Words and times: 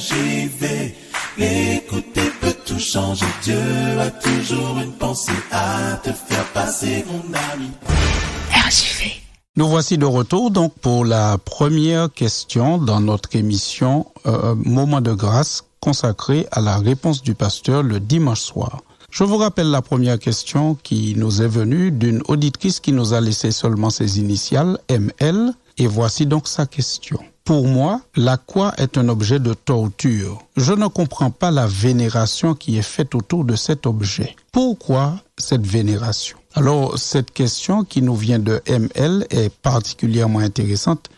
RJV. 0.00 0.94
Écouter 1.38 2.30
peut 2.40 2.54
tout 2.64 2.78
changer. 2.78 3.26
Dieu 3.42 3.60
a 3.98 4.10
toujours 4.10 4.78
une 4.78 4.92
pensée 4.92 5.32
à 5.52 5.96
te 6.02 6.10
faire 6.10 6.44
passer, 6.54 7.04
mon 7.06 7.22
ami. 7.52 7.70
RJV. 8.50 9.12
Nous 9.56 9.68
voici 9.68 9.98
de 9.98 10.06
retour 10.06 10.50
donc 10.50 10.72
pour 10.78 11.04
la 11.04 11.36
première 11.36 12.10
question 12.10 12.78
dans 12.78 13.00
notre 13.00 13.36
émission 13.36 14.06
euh, 14.26 14.54
Moment 14.54 15.02
de 15.02 15.12
grâce 15.12 15.64
consacrée 15.80 16.46
à 16.50 16.60
la 16.60 16.78
réponse 16.78 17.22
du 17.22 17.34
pasteur 17.34 17.82
le 17.82 18.00
dimanche 18.00 18.40
soir. 18.40 18.80
Je 19.10 19.24
vous 19.24 19.36
rappelle 19.36 19.70
la 19.70 19.82
première 19.82 20.18
question 20.18 20.76
qui 20.82 21.14
nous 21.16 21.42
est 21.42 21.48
venue 21.48 21.90
d'une 21.90 22.22
auditrice 22.28 22.80
qui 22.80 22.92
nous 22.92 23.12
a 23.12 23.20
laissé 23.20 23.50
seulement 23.50 23.90
ses 23.90 24.18
initiales, 24.18 24.78
ML, 24.88 25.52
et 25.78 25.86
voici 25.86 26.26
donc 26.26 26.46
sa 26.48 26.64
question. 26.64 27.18
Pour 27.50 27.66
moi, 27.66 28.00
la 28.14 28.36
croix 28.36 28.72
est 28.78 28.96
un 28.96 29.08
objet 29.08 29.40
de 29.40 29.54
torture. 29.54 30.40
Je 30.56 30.72
ne 30.72 30.86
comprends 30.86 31.32
pas 31.32 31.50
la 31.50 31.66
vénération 31.66 32.54
qui 32.54 32.78
est 32.78 32.82
faite 32.82 33.12
autour 33.16 33.44
de 33.44 33.56
cet 33.56 33.86
objet. 33.86 34.36
Pourquoi 34.52 35.16
cette 35.36 35.66
vénération? 35.66 36.38
Alors, 36.54 36.96
cette 36.96 37.32
question 37.32 37.82
qui 37.82 38.02
nous 38.02 38.14
vient 38.14 38.38
de 38.38 38.62
ML 38.66 39.26
est 39.30 39.52
particulièrement 39.52 40.38
intéressante 40.38 41.08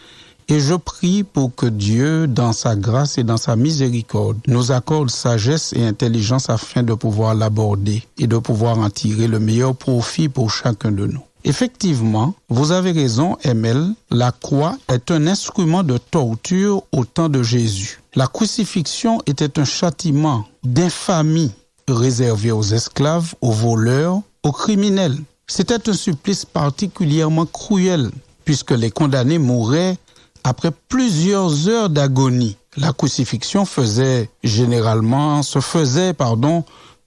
et 0.48 0.58
je 0.58 0.72
prie 0.72 1.22
pour 1.22 1.54
que 1.54 1.66
Dieu, 1.66 2.26
dans 2.26 2.54
sa 2.54 2.76
grâce 2.76 3.18
et 3.18 3.24
dans 3.24 3.36
sa 3.36 3.54
miséricorde, 3.54 4.38
nous 4.46 4.72
accorde 4.72 5.10
sagesse 5.10 5.74
et 5.74 5.84
intelligence 5.84 6.48
afin 6.48 6.82
de 6.82 6.94
pouvoir 6.94 7.34
l'aborder 7.34 8.04
et 8.16 8.26
de 8.26 8.38
pouvoir 8.38 8.78
en 8.78 8.88
tirer 8.88 9.28
le 9.28 9.38
meilleur 9.38 9.76
profit 9.76 10.30
pour 10.30 10.50
chacun 10.50 10.92
de 10.92 11.04
nous. 11.04 11.24
Effectivement, 11.44 12.34
vous 12.48 12.70
avez 12.70 12.92
raison, 12.92 13.36
ML, 13.42 13.94
la 14.10 14.30
croix 14.30 14.76
est 14.88 15.10
un 15.10 15.26
instrument 15.26 15.82
de 15.82 15.98
torture 15.98 16.84
au 16.92 17.04
temps 17.04 17.28
de 17.28 17.42
Jésus. 17.42 18.00
La 18.14 18.28
crucifixion 18.28 19.20
était 19.26 19.58
un 19.58 19.64
châtiment 19.64 20.44
d'infamie 20.62 21.50
réservé 21.88 22.52
aux 22.52 22.62
esclaves, 22.62 23.34
aux 23.40 23.50
voleurs, 23.50 24.20
aux 24.44 24.52
criminels. 24.52 25.18
C'était 25.48 25.90
un 25.90 25.94
supplice 25.94 26.44
particulièrement 26.44 27.46
cruel 27.46 28.10
puisque 28.44 28.70
les 28.70 28.90
condamnés 28.90 29.38
mouraient 29.38 29.96
après 30.44 30.70
plusieurs 30.88 31.68
heures 31.68 31.90
d'agonie. 31.90 32.56
La 32.76 32.92
crucifixion 32.92 33.64
faisait 33.64 34.30
généralement, 34.44 35.42
se 35.42 35.60
faisait, 35.60 36.12
pardon, 36.12 36.64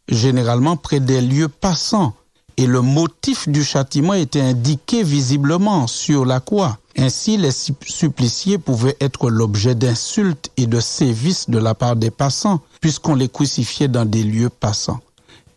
généralement 0.10 0.78
près 0.78 1.00
des 1.00 1.22
lieux 1.22 1.48
passants 1.48 2.14
et 2.58 2.68
le 2.68 2.82
motif 2.82 3.50
du 3.50 3.64
châtiment 3.64 4.14
était 4.14 4.42
indiqué 4.42 5.04
visiblement 5.04 5.88
sur 5.88 6.26
la 6.26 6.40
croix. 6.40 6.78
Ainsi, 6.98 7.38
les 7.38 7.52
suppliciés 7.52 8.58
pouvaient 8.58 8.96
être 9.02 9.30
l'objet 9.30 9.76
d'insultes 9.76 10.50
et 10.56 10.66
de 10.66 10.80
sévices 10.80 11.50
de 11.50 11.58
la 11.58 11.76
part 11.76 11.98
des 11.98 12.12
passants, 12.12 12.62
puisqu'on 12.80 13.16
les 13.16 13.28
crucifiait 13.28 13.90
dans 13.90 14.06
des 14.06 14.24
lieux 14.24 14.50
passants. 14.50 15.02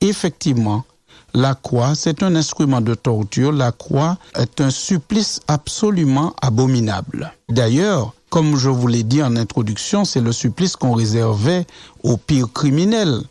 Effectivement, 0.01 0.85
la 1.35 1.55
croix, 1.55 1.95
c'est 1.95 2.23
un 2.23 2.35
instrument 2.35 2.81
de 2.81 2.95
torture. 2.95 3.53
La 3.53 3.71
croix 3.71 4.19
est 4.35 4.61
un 4.61 4.71
supplice 4.71 5.41
absolument 5.47 6.35
abominable. 6.41 7.33
D'ailleurs, 7.49 8.15
comme 8.31 8.57
je 8.57 8.69
vous 8.69 8.89
l'ai 8.89 9.05
dit 9.05 9.23
en 9.23 9.37
introduction, 9.37 10.05
c'est 10.05 10.21
le 10.21 10.33
supplice 10.33 10.77
qu'on 10.77 10.95
réservait 10.95 11.67
aux 12.03 12.17
pires 12.17 12.53
criminels. 12.53 13.23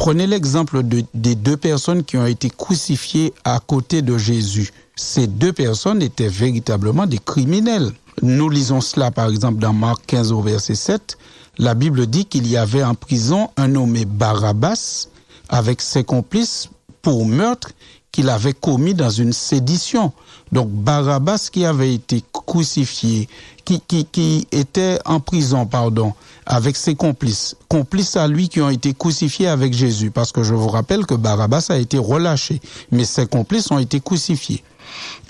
Prenez 0.00 0.26
l'exemple 0.26 0.82
de, 0.82 1.04
des 1.12 1.34
deux 1.34 1.58
personnes 1.58 2.04
qui 2.04 2.16
ont 2.16 2.24
été 2.24 2.48
crucifiées 2.48 3.34
à 3.44 3.60
côté 3.60 4.00
de 4.00 4.16
Jésus. 4.16 4.72
Ces 4.96 5.26
deux 5.26 5.52
personnes 5.52 6.00
étaient 6.00 6.26
véritablement 6.26 7.04
des 7.04 7.18
criminels. 7.18 7.92
Nous 8.22 8.48
lisons 8.48 8.80
cela 8.80 9.10
par 9.10 9.28
exemple 9.28 9.60
dans 9.60 9.74
Marc 9.74 10.06
15 10.06 10.32
au 10.32 10.40
verset 10.40 10.74
7. 10.74 11.18
La 11.58 11.74
Bible 11.74 12.06
dit 12.06 12.24
qu'il 12.24 12.48
y 12.48 12.56
avait 12.56 12.82
en 12.82 12.94
prison 12.94 13.50
un 13.58 13.68
nommé 13.68 14.06
Barabbas 14.06 15.08
avec 15.50 15.82
ses 15.82 16.02
complices 16.02 16.70
pour 17.02 17.26
meurtre 17.26 17.72
qu'il 18.10 18.30
avait 18.30 18.54
commis 18.54 18.94
dans 18.94 19.10
une 19.10 19.34
sédition. 19.34 20.14
Donc 20.52 20.68
Barabbas 20.70 21.48
qui 21.52 21.64
avait 21.64 21.94
été 21.94 22.24
crucifié, 22.32 23.28
qui, 23.64 23.80
qui, 23.80 24.04
qui 24.04 24.46
était 24.50 24.98
en 25.04 25.20
prison, 25.20 25.66
pardon, 25.66 26.12
avec 26.46 26.76
ses 26.76 26.94
complices, 26.94 27.54
complices 27.68 28.16
à 28.16 28.26
lui 28.26 28.48
qui 28.48 28.60
ont 28.60 28.70
été 28.70 28.92
crucifiés 28.92 29.46
avec 29.46 29.72
Jésus, 29.72 30.10
parce 30.10 30.32
que 30.32 30.42
je 30.42 30.54
vous 30.54 30.68
rappelle 30.68 31.06
que 31.06 31.14
Barabbas 31.14 31.66
a 31.68 31.76
été 31.76 31.98
relâché, 31.98 32.60
mais 32.90 33.04
ses 33.04 33.26
complices 33.26 33.70
ont 33.70 33.78
été 33.78 34.00
crucifiés. 34.00 34.64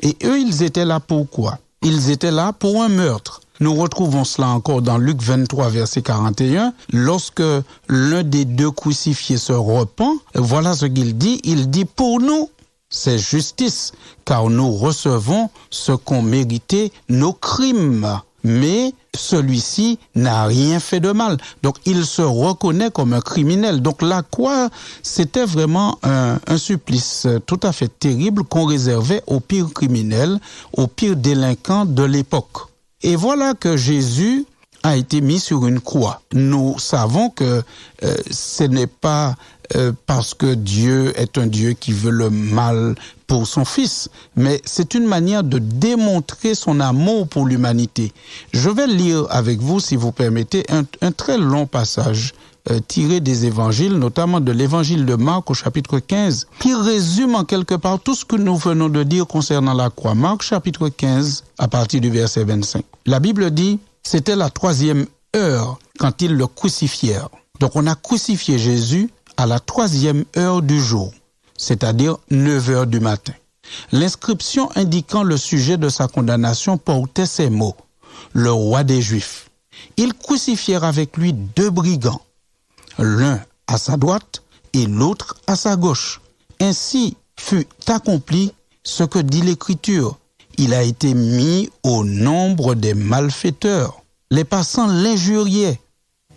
Et 0.02 0.16
eux, 0.24 0.38
ils 0.38 0.62
étaient 0.62 0.86
là 0.86 1.00
pourquoi 1.00 1.58
Ils 1.82 2.10
étaient 2.10 2.30
là 2.30 2.52
pour 2.52 2.82
un 2.82 2.88
meurtre. 2.88 3.40
Nous 3.60 3.74
retrouvons 3.74 4.24
cela 4.24 4.48
encore 4.48 4.80
dans 4.80 4.96
Luc 4.96 5.20
23, 5.20 5.68
verset 5.68 6.00
41. 6.00 6.72
Lorsque 6.94 7.42
l'un 7.88 8.22
des 8.22 8.46
deux 8.46 8.70
crucifiés 8.70 9.36
se 9.36 9.52
repent, 9.52 10.18
voilà 10.34 10.74
ce 10.74 10.86
qu'il 10.86 11.18
dit. 11.18 11.42
Il 11.44 11.68
dit, 11.68 11.84
pour 11.84 12.20
nous, 12.20 12.48
c'est 12.90 13.18
justice, 13.18 13.92
car 14.24 14.50
nous 14.50 14.72
recevons 14.72 15.48
ce 15.70 15.92
qu'ont 15.92 16.22
mérité 16.22 16.92
nos 17.08 17.32
crimes 17.32 18.20
mais 18.42 18.94
celui-ci 19.16 19.98
n'a 20.14 20.44
rien 20.44 20.80
fait 20.80 21.00
de 21.00 21.12
mal. 21.12 21.36
Donc 21.62 21.76
il 21.84 22.04
se 22.04 22.22
reconnaît 22.22 22.90
comme 22.90 23.12
un 23.12 23.20
criminel. 23.20 23.82
Donc 23.82 24.02
la 24.02 24.22
croix, 24.22 24.70
c'était 25.02 25.44
vraiment 25.44 25.98
un, 26.02 26.38
supplice 26.56 27.26
tout 27.46 27.60
à 27.62 27.72
fait 27.72 27.88
terrible 27.88 28.44
qu'on 28.44 28.64
réservait 28.64 29.22
aux 29.26 29.40
pires 29.40 29.72
criminels, 29.72 30.38
aux 30.72 30.86
pires 30.86 31.16
délinquants 31.16 31.84
de 31.84 32.02
l'époque. 32.02 32.68
Et 33.02 33.16
voilà 33.16 33.54
que 33.54 33.76
Jésus 33.76 34.46
a 34.82 34.96
été 34.96 35.20
mis 35.20 35.40
sur 35.40 35.66
une 35.66 35.80
croix. 35.80 36.22
Nous 36.32 36.78
savons 36.78 37.30
que 37.30 37.62
euh, 38.02 38.16
ce 38.30 38.64
n'est 38.64 38.86
pas 38.86 39.34
euh, 39.76 39.92
parce 40.06 40.34
que 40.34 40.54
Dieu 40.54 41.12
est 41.16 41.38
un 41.38 41.46
Dieu 41.46 41.72
qui 41.72 41.92
veut 41.92 42.10
le 42.10 42.28
mal 42.28 42.96
pour 43.28 43.46
son 43.46 43.64
Fils, 43.64 44.08
mais 44.34 44.60
c'est 44.64 44.94
une 44.94 45.06
manière 45.06 45.44
de 45.44 45.58
démontrer 45.58 46.56
son 46.56 46.80
amour 46.80 47.28
pour 47.28 47.46
l'humanité. 47.46 48.12
Je 48.52 48.68
vais 48.68 48.88
lire 48.88 49.26
avec 49.30 49.60
vous, 49.60 49.78
si 49.78 49.94
vous 49.94 50.10
permettez, 50.10 50.64
un, 50.70 51.12
très 51.12 51.38
long 51.38 51.66
passage 51.66 52.34
euh, 52.70 52.80
tiré 52.86 53.20
des 53.20 53.46
évangiles, 53.46 53.94
notamment 53.94 54.40
de 54.40 54.50
l'évangile 54.50 55.06
de 55.06 55.14
Marc 55.14 55.48
au 55.50 55.54
chapitre 55.54 56.00
15, 56.00 56.48
qui 56.58 56.74
résume 56.74 57.36
en 57.36 57.44
quelque 57.44 57.76
part 57.76 58.00
tout 58.00 58.16
ce 58.16 58.24
que 58.24 58.36
nous 58.36 58.56
venons 58.56 58.88
de 58.88 59.04
dire 59.04 59.28
concernant 59.28 59.74
la 59.74 59.90
croix. 59.90 60.16
Marc 60.16 60.42
chapitre 60.42 60.88
15, 60.88 61.44
à 61.58 61.68
partir 61.68 62.00
du 62.00 62.10
verset 62.10 62.42
25. 62.42 62.84
La 63.06 63.20
Bible 63.20 63.52
dit, 63.52 63.78
c'était 64.02 64.34
la 64.34 64.50
troisième 64.50 65.06
heure 65.36 65.78
quand 66.00 66.20
ils 66.22 66.34
le 66.34 66.48
crucifièrent. 66.48 67.28
Donc 67.60 67.76
on 67.76 67.86
a 67.86 67.94
crucifié 67.94 68.58
Jésus 68.58 69.10
à 69.40 69.46
la 69.46 69.58
troisième 69.58 70.26
heure 70.36 70.60
du 70.60 70.78
jour, 70.78 71.14
c'est-à-dire 71.56 72.18
9 72.30 72.70
heures 72.70 72.86
du 72.86 73.00
matin. 73.00 73.32
L'inscription 73.90 74.68
indiquant 74.76 75.22
le 75.22 75.38
sujet 75.38 75.78
de 75.78 75.88
sa 75.88 76.08
condamnation 76.08 76.76
portait 76.76 77.24
ces 77.24 77.48
mots. 77.48 77.74
Le 78.34 78.52
roi 78.52 78.84
des 78.84 79.00
Juifs. 79.00 79.48
Ils 79.96 80.12
crucifièrent 80.12 80.84
avec 80.84 81.16
lui 81.16 81.32
deux 81.32 81.70
brigands, 81.70 82.20
l'un 82.98 83.40
à 83.66 83.78
sa 83.78 83.96
droite 83.96 84.42
et 84.74 84.84
l'autre 84.84 85.38
à 85.46 85.56
sa 85.56 85.76
gauche. 85.76 86.20
Ainsi 86.60 87.16
fut 87.34 87.66
accompli 87.86 88.52
ce 88.82 89.04
que 89.04 89.20
dit 89.20 89.40
l'Écriture. 89.40 90.18
Il 90.58 90.74
a 90.74 90.82
été 90.82 91.14
mis 91.14 91.70
au 91.82 92.04
nombre 92.04 92.74
des 92.74 92.92
malfaiteurs. 92.92 94.02
Les 94.30 94.44
passants 94.44 94.86
l'injuriaient 94.86 95.80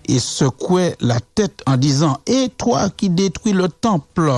et 0.08 0.20
secouait 0.20 0.96
la 1.00 1.20
tête 1.20 1.62
en 1.66 1.78
disant 1.78 2.18
Et 2.28 2.50
toi 2.58 2.90
qui 2.90 3.10
détruis 3.10 3.54
le 3.54 3.68
temple 3.68 4.32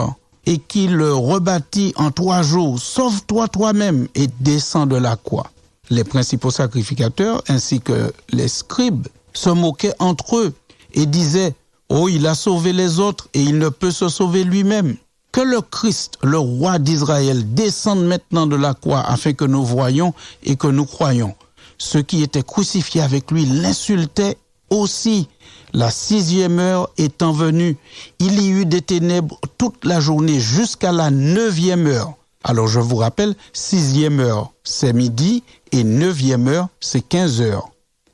et 0.45 0.57
qui 0.57 0.87
le 0.87 1.13
rebâtis 1.13 1.93
en 1.95 2.11
trois 2.11 2.43
jours, 2.43 2.79
sauve-toi 2.79 3.47
toi-même 3.47 4.07
et 4.15 4.27
descends 4.39 4.85
de 4.85 4.95
la 4.95 5.15
croix. 5.15 5.49
Les 5.89 6.03
principaux 6.03 6.51
sacrificateurs 6.51 7.43
ainsi 7.47 7.81
que 7.81 8.13
les 8.29 8.47
scribes 8.47 9.07
se 9.33 9.49
moquaient 9.49 9.95
entre 9.99 10.37
eux 10.37 10.53
et 10.93 11.05
disaient 11.05 11.53
Oh, 11.89 12.09
il 12.09 12.25
a 12.25 12.33
sauvé 12.33 12.73
les 12.73 12.99
autres 12.99 13.27
et 13.33 13.41
il 13.41 13.59
ne 13.59 13.69
peut 13.69 13.91
se 13.91 14.09
sauver 14.09 14.43
lui-même. 14.43 14.95
Que 15.31 15.41
le 15.41 15.61
Christ, 15.61 16.17
le 16.23 16.39
roi 16.39 16.79
d'Israël, 16.79 17.53
descende 17.53 18.05
maintenant 18.05 18.47
de 18.47 18.55
la 18.55 18.73
croix 18.73 19.01
afin 19.01 19.33
que 19.33 19.45
nous 19.45 19.63
voyions 19.63 20.13
et 20.43 20.55
que 20.55 20.67
nous 20.67 20.85
croyons. 20.85 21.35
Ceux 21.77 22.01
qui 22.01 22.23
étaient 22.23 22.41
crucifiés 22.41 23.01
avec 23.01 23.29
lui 23.31 23.45
l'insultaient 23.45 24.37
aussi. 24.69 25.27
La 25.73 25.91
sixième 25.91 26.59
heure 26.59 26.89
étant 26.97 27.33
venue, 27.33 27.77
il 28.19 28.41
y 28.41 28.49
eut 28.49 28.65
des 28.65 28.81
ténèbres 28.81 29.39
toute 29.57 29.83
la 29.83 29.99
journée 29.99 30.39
jusqu'à 30.39 30.91
la 30.91 31.11
neuvième 31.11 31.87
heure. 31.87 32.13
Alors 32.43 32.67
je 32.67 32.79
vous 32.79 32.97
rappelle, 32.97 33.35
sixième 33.53 34.19
heure, 34.19 34.51
c'est 34.63 34.93
midi, 34.93 35.43
et 35.71 35.83
neuvième 35.83 36.47
heure, 36.47 36.67
c'est 36.79 37.01
quinze 37.01 37.41
heures. 37.41 37.69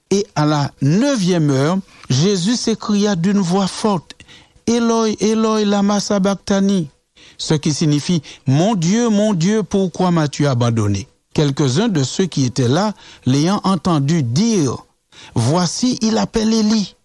Et 0.09 0.25
à 0.35 0.45
la 0.45 0.71
neuvième 0.81 1.51
heure, 1.51 1.77
Jésus 2.09 2.55
s'écria 2.55 3.15
d'une 3.15 3.39
voix 3.39 3.67
forte, 3.67 4.15
Eloi, 4.67 5.09
Eloi, 5.19 5.65
lama 5.65 5.99
sabachthani, 5.99 6.89
ce 7.37 7.53
qui 7.53 7.73
signifie, 7.73 8.21
Mon 8.47 8.75
Dieu, 8.75 9.09
mon 9.09 9.33
Dieu, 9.33 9.63
pourquoi 9.63 10.11
m'as-tu 10.11 10.47
abandonné? 10.47 11.07
Quelques-uns 11.33 11.87
de 11.89 12.03
ceux 12.03 12.25
qui 12.25 12.45
étaient 12.45 12.67
là, 12.67 12.93
l'ayant 13.25 13.61
entendu 13.63 14.23
dire, 14.23 14.77
Voici, 15.35 15.97
il 16.01 16.17
appelle 16.17 16.53
Élie. 16.53 16.95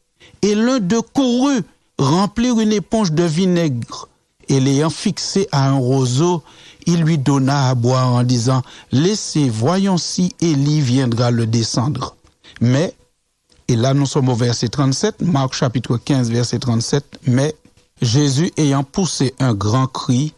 Et 0.42 0.54
l'un 0.54 0.80
d'eux 0.80 1.02
courut 1.02 1.62
remplir 1.98 2.60
une 2.60 2.72
éponge 2.72 3.12
de 3.12 3.22
vinaigre, 3.24 4.08
et 4.48 4.60
l'ayant 4.60 4.90
fixé 4.90 5.48
à 5.50 5.68
un 5.68 5.78
roseau, 5.78 6.42
il 6.86 7.02
lui 7.02 7.18
donna 7.18 7.68
à 7.68 7.74
boire 7.74 8.12
en 8.12 8.22
disant, 8.22 8.62
Laissez, 8.92 9.48
voyons 9.48 9.98
si 9.98 10.34
Élie 10.40 10.80
viendra 10.80 11.30
le 11.30 11.46
descendre. 11.46 12.16
Mais, 12.60 12.94
et 13.68 13.76
là 13.76 13.92
nous 13.92 14.06
sommes 14.06 14.28
au 14.28 14.34
verset 14.34 14.68
37, 14.68 15.22
Marc 15.22 15.54
chapitre 15.54 15.96
15, 15.96 16.30
verset 16.30 16.60
37, 16.60 17.20
mais 17.26 17.56
Jésus 18.02 18.52
ayant 18.56 18.84
poussé 18.84 19.34
un 19.40 19.54
grand 19.54 19.88
cri, 19.88 20.32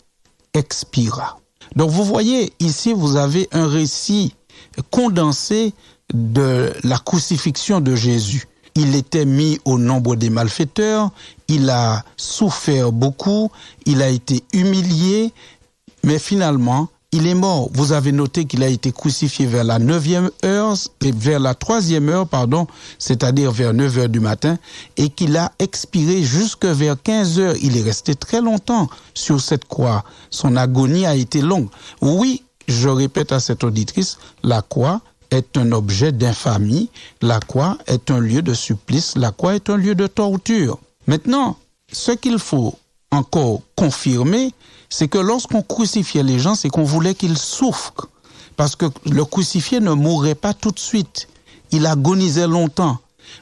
expira. 0.55 1.39
Donc 1.77 1.91
vous 1.91 2.05
voyez, 2.05 2.53
ici 2.61 2.95
vous 2.95 3.17
avez 3.17 3.49
un 3.53 3.67
récit 3.67 4.35
condensé 4.91 5.75
de 6.13 6.73
la 6.85 6.99
crucifixion 6.99 7.81
de 7.81 7.95
Jésus. 7.95 8.47
Il 8.75 8.95
était 8.95 9.25
mis 9.25 9.59
au 9.65 9.79
nombre 9.79 10.15
des 10.15 10.31
malfaiteurs, 10.31 11.11
il 11.49 11.69
a 11.69 12.05
souffert 12.17 12.93
beaucoup, 12.93 13.51
il 13.87 14.03
a 14.03 14.09
été 14.09 14.45
humilié, 14.53 15.33
mais 16.05 16.19
finalement, 16.19 16.89
il 17.11 17.27
est 17.27 17.35
mort. 17.35 17.71
Vous 17.73 17.93
avez 17.93 18.13
noté 18.13 18.45
qu'il 18.45 18.63
a 18.63 18.69
été 18.69 18.93
crucifié 18.93 19.47
vers 19.47 19.65
la 19.65 19.79
neuvième 19.79 20.31
heure, 20.45 20.75
vers 21.01 21.41
la 21.41 21.55
troisième 21.55 22.09
heure, 22.09 22.29
pardon, 22.29 22.67
c'est-à-dire 22.99 23.51
vers 23.51 23.73
9 23.73 23.99
heures 23.99 24.09
du 24.09 24.21
matin, 24.21 24.59
et 24.97 25.09
qu'il 25.09 25.37
a 25.37 25.53
expiré 25.59 26.23
jusque 26.23 26.67
vers 26.67 27.01
15 27.03 27.39
heures. 27.41 27.55
Il 27.63 27.77
est 27.77 27.83
resté 27.83 28.15
très 28.15 28.41
longtemps 28.41 28.89
sur 29.15 29.41
cette 29.41 29.65
croix. 29.65 30.05
Son 30.31 30.55
agonie 30.57 31.07
a 31.07 31.17
été 31.17 31.41
longue. 31.41 31.69
Oui, 32.03 32.43
je 32.69 32.89
répète 32.89 33.33
à 33.33 33.41
cette 33.41 33.65
auditrice, 33.65 34.19
la 34.43 34.61
croix 34.61 35.01
est 35.31 35.57
un 35.57 35.73
objet 35.73 36.13
d'infamie, 36.13 36.91
la 37.21 37.41
croix 37.41 37.79
est 37.87 38.11
un 38.11 38.21
lieu 38.21 38.43
de 38.43 38.55
supplice, 38.55 39.17
la 39.17 39.31
croix 39.31 39.55
est 39.55 39.71
un 39.71 39.77
lieu 39.77 39.95
de 39.95 40.07
torture. 40.07 40.79
Maintenant, 41.07 41.57
ce 41.93 42.13
qu'il 42.13 42.39
faut 42.39 42.79
encore 43.11 43.61
confirmer, 43.77 44.53
c'est 44.89 45.09
que 45.09 45.19
lorsqu'on 45.19 45.63
crucifiait 45.63 46.23
les 46.23 46.39
gens, 46.39 46.55
c'est 46.55 46.69
qu'on 46.69 46.85
voulait 46.85 47.15
qu'ils 47.15 47.39
souffrent. 47.39 48.09
Parce 48.57 48.75
que 48.75 48.87
le 49.07 49.25
crucifié 49.25 49.81
ne 49.81 49.93
mourrait 49.93 50.35
pas 50.35 50.55
tout 50.55 50.73
de 50.73 50.79
suite. 50.79 51.29
Il 51.71 51.87
agonisait 51.87 52.49
longtemps. 52.49 52.99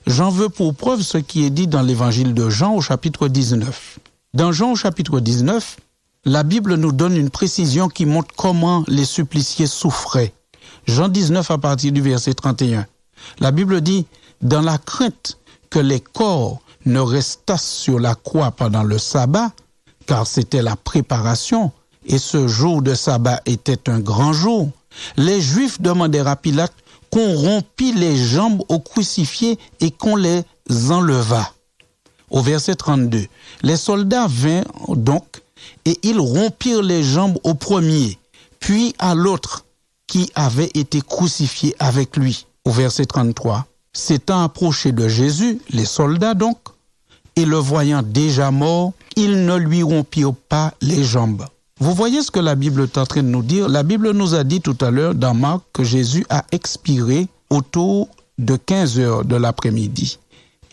J'en 0.06 0.30
veux 0.30 0.48
pour 0.48 0.74
preuve 0.74 1.02
ce 1.02 1.18
qui 1.18 1.44
est 1.44 1.50
dit 1.50 1.68
dans 1.68 1.82
l'évangile 1.82 2.34
de 2.34 2.50
Jean 2.50 2.74
au 2.74 2.80
chapitre 2.80 3.28
19. 3.28 3.98
Dans 4.34 4.52
Jean 4.52 4.72
au 4.72 4.76
chapitre 4.76 5.20
19, 5.20 5.78
la 6.24 6.42
Bible 6.42 6.74
nous 6.74 6.92
donne 6.92 7.16
une 7.16 7.30
précision 7.30 7.88
qui 7.88 8.04
montre 8.04 8.34
comment 8.36 8.84
les 8.88 9.04
suppliciés 9.04 9.68
souffraient. 9.68 10.34
Jean 10.86 11.08
19 11.08 11.50
à 11.50 11.58
partir 11.58 11.92
du 11.92 12.00
verset 12.00 12.34
31. 12.34 12.86
La 13.40 13.50
Bible 13.50 13.80
dit, 13.80 14.06
dans 14.42 14.62
la 14.62 14.78
crainte 14.78 15.38
que 15.70 15.78
les 15.78 16.00
corps 16.00 16.60
ne 16.84 17.00
restassent 17.00 17.68
sur 17.68 17.98
la 17.98 18.14
croix 18.14 18.50
pendant 18.50 18.82
le 18.82 18.98
sabbat, 18.98 19.50
car 20.06 20.26
c'était 20.26 20.62
la 20.62 20.76
préparation, 20.76 21.72
et 22.06 22.18
ce 22.18 22.46
jour 22.46 22.82
de 22.82 22.94
sabbat 22.94 23.40
était 23.46 23.90
un 23.90 23.98
grand 23.98 24.32
jour, 24.32 24.70
les 25.16 25.40
Juifs 25.40 25.80
demandèrent 25.80 26.28
à 26.28 26.36
Pilate 26.36 26.72
qu'on 27.10 27.34
rompît 27.34 27.92
les 27.92 28.16
jambes 28.16 28.62
aux 28.68 28.80
crucifiés 28.80 29.58
et 29.80 29.90
qu'on 29.90 30.16
les 30.16 30.42
enlevât. 30.90 31.52
Au 32.30 32.42
verset 32.42 32.74
32, 32.74 33.26
les 33.62 33.76
soldats 33.76 34.26
vinrent 34.28 34.96
donc 34.96 35.42
et 35.84 35.98
ils 36.02 36.18
rompirent 36.18 36.82
les 36.82 37.02
jambes 37.02 37.38
au 37.44 37.54
premier, 37.54 38.18
puis 38.60 38.94
à 38.98 39.14
l'autre 39.14 39.65
qui 40.06 40.30
avait 40.34 40.70
été 40.74 41.00
crucifié 41.00 41.74
avec 41.78 42.16
lui. 42.16 42.46
Au 42.64 42.70
verset 42.70 43.06
33, 43.06 43.66
s'étant 43.92 44.42
approché 44.42 44.92
de 44.92 45.08
Jésus, 45.08 45.60
les 45.70 45.84
soldats 45.84 46.34
donc, 46.34 46.58
et 47.36 47.44
le 47.44 47.56
voyant 47.56 48.02
déjà 48.02 48.50
mort, 48.50 48.92
ils 49.16 49.44
ne 49.44 49.56
lui 49.56 49.82
rompirent 49.82 50.34
pas 50.34 50.74
les 50.80 51.04
jambes. 51.04 51.44
Vous 51.78 51.94
voyez 51.94 52.22
ce 52.22 52.30
que 52.30 52.40
la 52.40 52.54
Bible 52.54 52.82
est 52.84 52.98
en 52.98 53.04
train 53.04 53.22
de 53.22 53.28
nous 53.28 53.42
dire? 53.42 53.68
La 53.68 53.82
Bible 53.82 54.12
nous 54.12 54.34
a 54.34 54.44
dit 54.44 54.62
tout 54.62 54.76
à 54.80 54.90
l'heure 54.90 55.14
dans 55.14 55.34
Marc 55.34 55.60
que 55.74 55.84
Jésus 55.84 56.24
a 56.30 56.44
expiré 56.50 57.28
autour 57.50 58.08
de 58.38 58.56
15 58.56 58.98
heures 58.98 59.24
de 59.24 59.36
l'après-midi. 59.36 60.18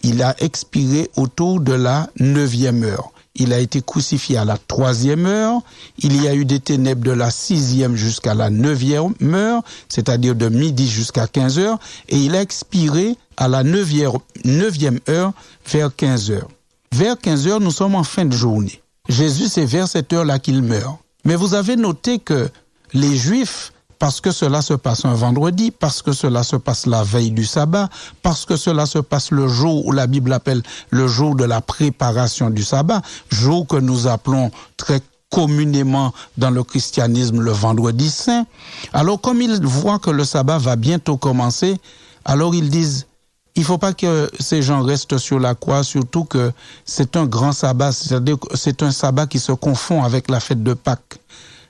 Il 0.03 0.21
a 0.21 0.35
expiré 0.41 1.09
autour 1.17 1.59
de 1.59 1.73
la 1.73 2.09
neuvième 2.19 2.83
heure. 2.83 3.11
Il 3.35 3.51
a 3.51 3.59
été 3.59 3.81
crucifié 3.81 4.37
à 4.37 4.45
la 4.45 4.57
troisième 4.57 5.25
heure. 5.25 5.61
Il 5.97 6.21
y 6.21 6.27
a 6.27 6.35
eu 6.35 6.45
des 6.45 6.59
ténèbres 6.59 7.03
de 7.03 7.11
la 7.11 7.31
sixième 7.31 7.95
jusqu'à 7.95 8.35
la 8.35 8.51
neuvième 8.51 9.13
heure, 9.23 9.63
c'est-à-dire 9.89 10.35
de 10.35 10.49
midi 10.49 10.87
jusqu'à 10.87 11.27
15 11.27 11.57
heures. 11.57 11.79
Et 12.09 12.17
il 12.17 12.35
a 12.35 12.41
expiré 12.41 13.15
à 13.37 13.47
la 13.47 13.63
neuvième, 13.63 14.99
heure 15.09 15.33
vers 15.65 15.95
15 15.95 16.31
heures. 16.31 16.49
Vers 16.91 17.17
15 17.17 17.47
heures, 17.47 17.59
nous 17.59 17.71
sommes 17.71 17.95
en 17.95 18.03
fin 18.03 18.25
de 18.25 18.35
journée. 18.35 18.83
Jésus, 19.09 19.47
c'est 19.47 19.65
vers 19.65 19.87
cette 19.87 20.13
heure-là 20.13 20.37
qu'il 20.37 20.61
meurt. 20.61 20.99
Mais 21.25 21.35
vous 21.35 21.55
avez 21.55 21.75
noté 21.75 22.19
que 22.19 22.49
les 22.93 23.17
Juifs, 23.17 23.72
parce 24.03 24.19
que 24.19 24.31
cela 24.31 24.61
se 24.61 24.73
passe 24.73 25.05
un 25.05 25.13
vendredi, 25.13 25.71
parce 25.71 26.01
que 26.01 26.11
cela 26.11 26.43
se 26.43 26.57
passe 26.57 26.87
la 26.87 27.03
veille 27.03 27.31
du 27.31 27.45
sabbat, 27.45 27.87
parce 28.21 28.43
que 28.43 28.57
cela 28.57 28.85
se 28.85 28.99
passe 28.99 29.31
le 29.31 29.47
jour 29.47 29.85
où 29.85 29.93
la 29.93 30.07
Bible 30.07 30.33
appelle 30.33 30.61
le 30.89 31.07
jour 31.07 31.37
de 31.37 31.45
la 31.45 31.61
préparation 31.61 32.49
du 32.49 32.65
sabbat, 32.65 33.01
jour 33.29 33.65
que 33.65 33.77
nous 33.77 34.07
appelons 34.07 34.51
très 34.75 34.99
communément 35.31 36.13
dans 36.37 36.51
le 36.51 36.65
christianisme 36.65 37.39
le 37.39 37.51
vendredi 37.51 38.09
saint. 38.09 38.45
Alors 38.91 39.21
comme 39.21 39.41
ils 39.41 39.65
voient 39.65 39.99
que 39.99 40.11
le 40.11 40.25
sabbat 40.25 40.57
va 40.57 40.75
bientôt 40.75 41.15
commencer, 41.15 41.77
alors 42.25 42.53
ils 42.53 42.69
disent, 42.69 43.07
il 43.55 43.63
faut 43.63 43.77
pas 43.77 43.93
que 43.93 44.29
ces 44.37 44.61
gens 44.61 44.83
restent 44.83 45.17
sur 45.17 45.39
la 45.39 45.55
croix, 45.55 45.85
surtout 45.85 46.25
que 46.25 46.51
c'est 46.83 47.15
un 47.15 47.25
grand 47.25 47.53
sabbat, 47.53 47.93
c'est-à-dire 47.93 48.35
c'est 48.53 48.83
un 48.83 48.91
sabbat 48.91 49.27
qui 49.27 49.39
se 49.39 49.53
confond 49.53 50.03
avec 50.03 50.29
la 50.29 50.41
fête 50.41 50.61
de 50.61 50.73
Pâques. 50.73 51.19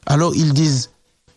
Alors 0.07 0.33
ils 0.33 0.53
disent, 0.53 0.89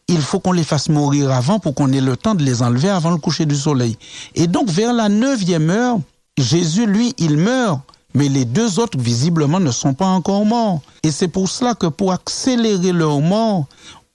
il 0.08 0.20
faut 0.20 0.38
qu'on 0.38 0.52
les 0.52 0.64
fasse 0.64 0.88
mourir 0.88 1.32
avant 1.32 1.58
pour 1.58 1.74
qu'on 1.74 1.92
ait 1.92 2.00
le 2.00 2.16
temps 2.16 2.34
de 2.34 2.44
les 2.44 2.62
enlever 2.62 2.88
avant 2.88 3.10
le 3.10 3.16
coucher 3.16 3.44
du 3.44 3.56
soleil. 3.56 3.98
Et 4.34 4.46
donc 4.46 4.68
vers 4.68 4.92
la 4.92 5.08
neuvième 5.08 5.70
heure, 5.70 5.98
Jésus, 6.38 6.86
lui, 6.86 7.14
il 7.18 7.36
meurt, 7.38 7.80
mais 8.14 8.28
les 8.28 8.44
deux 8.44 8.78
autres, 8.78 8.98
visiblement, 8.98 9.58
ne 9.58 9.70
sont 9.70 9.94
pas 9.94 10.06
encore 10.06 10.44
morts. 10.44 10.80
Et 11.02 11.10
c'est 11.10 11.28
pour 11.28 11.48
cela 11.48 11.74
que 11.74 11.86
pour 11.86 12.12
accélérer 12.12 12.92
leur 12.92 13.20
mort, 13.20 13.66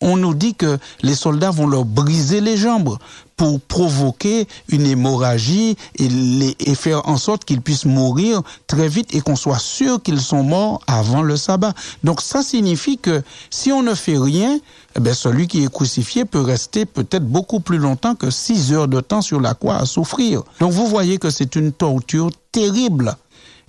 on 0.01 0.17
nous 0.17 0.33
dit 0.33 0.55
que 0.55 0.77
les 1.03 1.15
soldats 1.15 1.51
vont 1.51 1.67
leur 1.67 1.85
briser 1.85 2.41
les 2.41 2.57
jambes 2.57 2.97
pour 3.37 3.59
provoquer 3.59 4.47
une 4.69 4.85
hémorragie 4.85 5.75
et, 5.95 6.07
les, 6.09 6.55
faire 6.75 7.07
en 7.07 7.17
sorte 7.17 7.43
qu'ils 7.43 7.61
puissent 7.61 7.85
mourir 7.85 8.41
très 8.67 8.87
vite 8.87 9.15
et 9.15 9.21
qu'on 9.21 9.35
soit 9.35 9.59
sûr 9.59 10.01
qu'ils 10.01 10.21
sont 10.21 10.43
morts 10.43 10.79
avant 10.85 11.23
le 11.23 11.37
sabbat. 11.37 11.73
Donc 12.03 12.21
ça 12.21 12.43
signifie 12.43 12.97
que 12.97 13.23
si 13.49 13.71
on 13.71 13.81
ne 13.81 13.95
fait 13.95 14.17
rien, 14.17 14.59
eh 14.95 15.13
celui 15.13 15.47
qui 15.47 15.63
est 15.63 15.73
crucifié 15.73 16.25
peut 16.25 16.41
rester 16.41 16.85
peut-être 16.85 17.25
beaucoup 17.25 17.61
plus 17.61 17.77
longtemps 17.77 18.13
que 18.13 18.29
six 18.29 18.73
heures 18.73 18.87
de 18.87 18.99
temps 18.99 19.21
sur 19.21 19.39
la 19.39 19.53
croix 19.53 19.77
à 19.77 19.85
souffrir. 19.85 20.43
Donc 20.59 20.71
vous 20.71 20.85
voyez 20.85 21.17
que 21.17 21.29
c'est 21.29 21.55
une 21.55 21.71
torture 21.71 22.29
terrible. 22.51 23.15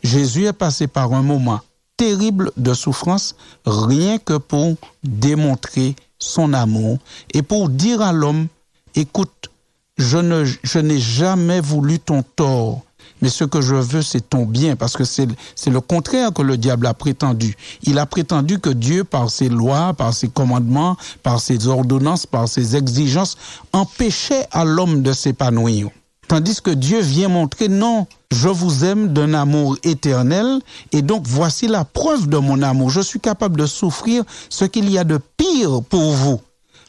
Jésus 0.03 0.47
est 0.47 0.53
passé 0.53 0.87
par 0.87 1.13
un 1.15 1.23
moment 1.23 1.61
terrible 1.97 2.51
de 2.57 2.75
souffrance 2.75 3.37
rien 3.65 4.19
que 4.19 4.37
pour 4.37 4.75
démontrer 5.05 5.95
son 6.23 6.53
amour 6.53 6.99
et 7.35 7.43
pour 7.43 7.69
dire 7.69 8.01
à 8.01 8.13
l'homme, 8.13 8.47
écoute, 8.95 9.51
je 9.99 10.19
ne, 10.19 10.45
je 10.45 10.79
n'ai 10.79 10.99
jamais 10.99 11.61
voulu 11.61 11.99
ton 11.99 12.23
tort, 12.23 12.83
mais 13.21 13.29
ce 13.29 13.45
que 13.45 13.61
je 13.61 13.75
veux, 13.75 14.03
c'est 14.03 14.29
ton 14.31 14.45
bien, 14.45 14.75
parce 14.75 14.97
que 14.97 15.05
c'est, 15.05 15.29
c'est 15.55 15.71
le 15.71 15.81
contraire 15.81 16.33
que 16.33 16.43
le 16.43 16.57
diable 16.57 16.87
a 16.87 16.95
prétendu. 16.95 17.57
Il 17.85 17.99
a 17.99 18.07
prétendu 18.07 18.59
que 18.59 18.71
Dieu, 18.71 19.05
par 19.05 19.31
ses 19.31 19.49
lois, 19.49 19.95
par 19.95 20.13
ses 20.13 20.29
commandements, 20.29 20.97
par 21.23 21.41
ses 21.41 21.69
ordonnances, 21.69 22.27
par 22.27 22.49
ses 22.49 22.75
exigences, 22.75 23.37
empêchait 23.73 24.47
à 24.51 24.65
l'homme 24.65 25.03
de 25.03 25.13
s'épanouir. 25.13 25.91
Tandis 26.33 26.63
que 26.63 26.71
Dieu 26.71 27.03
vient 27.03 27.29
montrer, 27.29 27.69
non, 27.69 28.07
je 28.31 28.49
vous 28.49 28.87
aime 28.87 29.09
d'un 29.09 29.35
amour 29.35 29.77
éternel, 29.85 30.61
et 30.91 31.03
donc 31.03 31.25
voici 31.27 31.69
la 31.69 31.85
preuve 31.85 32.27
de 32.27 32.39
mon 32.39 32.63
amour. 32.63 32.89
Je 32.89 33.03
suis 33.03 33.21
capable 33.21 33.61
de 33.61 33.67
souffrir 33.67 34.25
ce 34.49 34.65
qu'il 34.65 34.89
y 34.91 34.97
a 34.97 35.05
de 35.05 35.21
pire 35.37 35.83
pour 35.83 36.13
vous. 36.13 36.41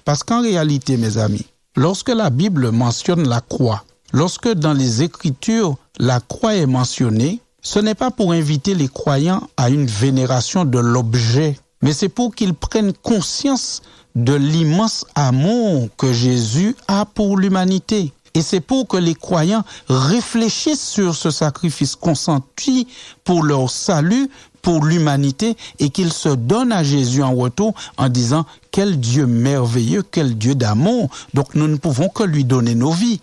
Parce 0.05 0.23
qu'en 0.23 0.41
réalité, 0.41 0.95
mes 0.95 1.17
amis, 1.17 1.45
lorsque 1.75 2.07
la 2.07 2.29
Bible 2.29 2.71
mentionne 2.71 3.27
la 3.27 3.41
croix, 3.41 3.83
lorsque 4.13 4.47
dans 4.47 4.71
les 4.71 5.03
Écritures 5.03 5.75
la 5.99 6.21
croix 6.21 6.55
est 6.55 6.65
mentionnée, 6.65 7.41
ce 7.61 7.79
n'est 7.79 7.95
pas 7.95 8.11
pour 8.11 8.31
inviter 8.31 8.75
les 8.75 8.87
croyants 8.87 9.49
à 9.57 9.69
une 9.69 9.87
vénération 9.87 10.63
de 10.63 10.79
l'objet, 10.79 11.59
mais 11.81 11.91
c'est 11.91 12.07
pour 12.07 12.33
qu'ils 12.33 12.53
prennent 12.53 12.93
conscience 12.93 13.81
de 14.15 14.35
l'immense 14.35 15.05
amour 15.15 15.89
que 15.97 16.13
Jésus 16.13 16.77
a 16.87 17.03
pour 17.03 17.37
l'humanité. 17.37 18.13
Et 18.33 18.41
c'est 18.41 18.61
pour 18.61 18.87
que 18.87 18.97
les 18.97 19.15
croyants 19.15 19.63
réfléchissent 19.87 20.87
sur 20.87 21.15
ce 21.15 21.29
sacrifice 21.29 21.95
consenti 21.95 22.87
pour 23.23 23.43
leur 23.43 23.69
salut, 23.69 24.29
pour 24.61 24.85
l'humanité, 24.85 25.55
et 25.79 25.89
qu'ils 25.89 26.13
se 26.13 26.29
donnent 26.29 26.71
à 26.71 26.83
Jésus 26.83 27.21
en 27.21 27.35
retour 27.35 27.73
en 27.97 28.09
disant, 28.09 28.45
quel 28.71 28.99
Dieu 28.99 29.27
merveilleux, 29.27 30.03
quel 30.03 30.37
Dieu 30.37 30.55
d'amour. 30.55 31.09
Donc 31.33 31.53
nous 31.53 31.67
ne 31.67 31.75
pouvons 31.75 32.09
que 32.09 32.23
lui 32.23 32.43
donner 32.43 32.73
nos 32.73 32.91
vies. 32.91 33.19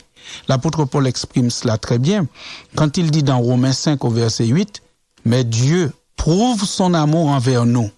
L'apôtre 0.48 0.84
Paul 0.84 1.06
exprime 1.06 1.50
cela 1.50 1.78
très 1.78 1.98
bien 1.98 2.26
quand 2.76 2.96
il 2.96 3.10
dit 3.10 3.22
dans 3.22 3.40
Romains 3.40 3.72
5 3.72 4.04
au 4.04 4.10
verset 4.10 4.46
8, 4.46 4.82
Mais 5.24 5.44
Dieu 5.44 5.92
prouve 6.16 6.64
son 6.64 6.94
amour 6.94 7.28
envers 7.28 7.66
nous, 7.66 7.90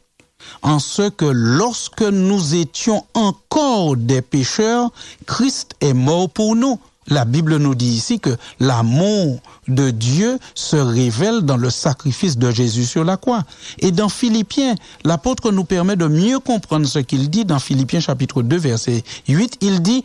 en 0.63 0.79
ce 0.79 1.11
que 1.11 1.25
lorsque 1.25 2.03
nous 2.03 2.55
étions 2.55 3.05
encore 3.15 3.97
des 3.97 4.23
pécheurs, 4.23 4.91
Christ 5.27 5.75
est 5.81 5.93
mort 5.93 6.31
pour 6.31 6.57
nous. 6.57 6.79
La 7.09 7.25
Bible 7.25 7.57
nous 7.57 7.75
dit 7.75 7.89
ici 7.89 8.21
que 8.21 8.37
l'amour 8.61 9.41
de 9.69 9.91
Dieu 9.91 10.39
se 10.55 10.77
révèle 10.77 11.43
dans 11.43 11.57
le 11.57 11.71
sacrifice 11.71 12.39
de 12.39 12.51
Jésus 12.51 12.85
sur 12.85 13.05
la 13.05 13.17
croix. 13.17 13.43
Et 13.81 13.91
dans 13.91 14.09
Philippiens, 14.09 14.75
l'apôtre 15.05 15.51
nous 15.51 15.65
permet 15.65 15.97
de 15.97 16.07
mieux 16.07 16.39
comprendre 16.39 16.87
ce 16.87 17.01
qu'il 17.01 17.29
dit 17.29 17.45
dans 17.45 17.59
Philippiens 17.59 18.01
chapitre 18.01 18.43
2 18.43 18.57
verset 18.57 19.03
8. 19.29 19.59
Il 19.61 19.83
dit, 19.83 20.05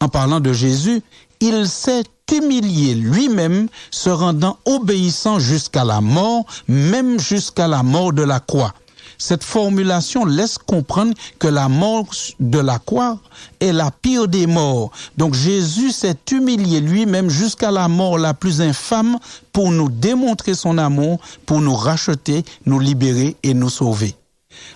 en 0.00 0.08
parlant 0.08 0.40
de 0.40 0.52
Jésus, 0.52 1.02
il 1.40 1.66
s'est 1.66 2.04
humilié 2.32 2.94
lui-même, 2.94 3.68
se 3.90 4.10
rendant 4.10 4.58
obéissant 4.64 5.38
jusqu'à 5.38 5.84
la 5.84 6.00
mort, 6.00 6.44
même 6.68 7.18
jusqu'à 7.18 7.68
la 7.68 7.82
mort 7.82 8.12
de 8.12 8.22
la 8.22 8.40
croix. 8.40 8.74
Cette 9.18 9.44
formulation 9.44 10.24
laisse 10.24 10.58
comprendre 10.58 11.14
que 11.38 11.48
la 11.48 11.68
mort 11.68 12.06
de 12.40 12.58
la 12.58 12.78
croix 12.78 13.18
est 13.60 13.72
la 13.72 13.90
pire 13.90 14.28
des 14.28 14.46
morts. 14.46 14.90
Donc 15.16 15.34
Jésus 15.34 15.90
s'est 15.90 16.16
humilié 16.30 16.80
lui-même 16.80 17.30
jusqu'à 17.30 17.70
la 17.70 17.88
mort 17.88 18.18
la 18.18 18.34
plus 18.34 18.60
infâme 18.60 19.18
pour 19.52 19.70
nous 19.70 19.88
démontrer 19.88 20.54
son 20.54 20.78
amour, 20.78 21.20
pour 21.46 21.60
nous 21.60 21.74
racheter, 21.74 22.44
nous 22.66 22.80
libérer 22.80 23.36
et 23.42 23.54
nous 23.54 23.70
sauver. 23.70 24.14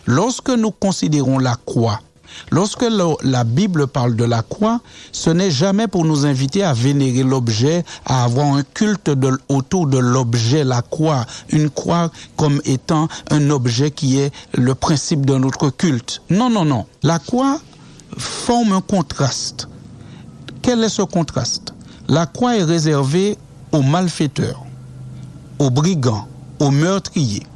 Lorsque 0.07 0.51
nous 0.51 0.71
considérons 0.71 1.39
la 1.39 1.57
croix 1.57 2.01
Lorsque 2.51 2.85
la 3.23 3.45
Bible 3.45 3.87
parle 3.87 4.17
de 4.17 4.25
la 4.25 4.43
croix, 4.43 4.81
ce 5.13 5.31
n'est 5.31 5.51
jamais 5.51 5.89
pour 5.89 6.05
nous 6.05 6.27
inviter 6.27 6.63
à 6.63 6.73
vénérer 6.73 7.23
l'objet, 7.23 7.85
à 8.05 8.25
avoir 8.25 8.55
un 8.55 8.63
culte 8.63 9.11
autour 9.49 9.87
de 9.87 9.99
l'objet, 9.99 10.65
la 10.65 10.83
croix, 10.83 11.27
une 11.51 11.71
croix 11.71 12.11
comme 12.37 12.61
étant 12.65 13.09
un 13.31 13.51
objet 13.51 13.91
qui 13.91 14.19
est 14.19 14.33
le 14.55 14.75
principe 14.75 15.27
de 15.27 15.37
notre 15.37 15.71
culte. 15.71 16.23
Non, 16.31 16.51
non, 16.51 16.65
non. 16.65 16.87
La 17.03 17.19
croix 17.19 17.61
forme 18.17 18.73
un 18.73 18.81
contraste. 18.81 19.69
Quel 20.63 20.83
est 20.83 20.89
ce 20.89 21.03
contraste? 21.03 21.75
La 22.09 22.27
croix 22.27 22.57
est 22.57 22.65
réservée 22.65 23.37
aux 23.73 23.83
malfaiteurs, 23.83 24.65
aux 25.59 25.71
brigands, 25.71 26.27
aux 26.59 26.71
meurtriers. 26.71 27.47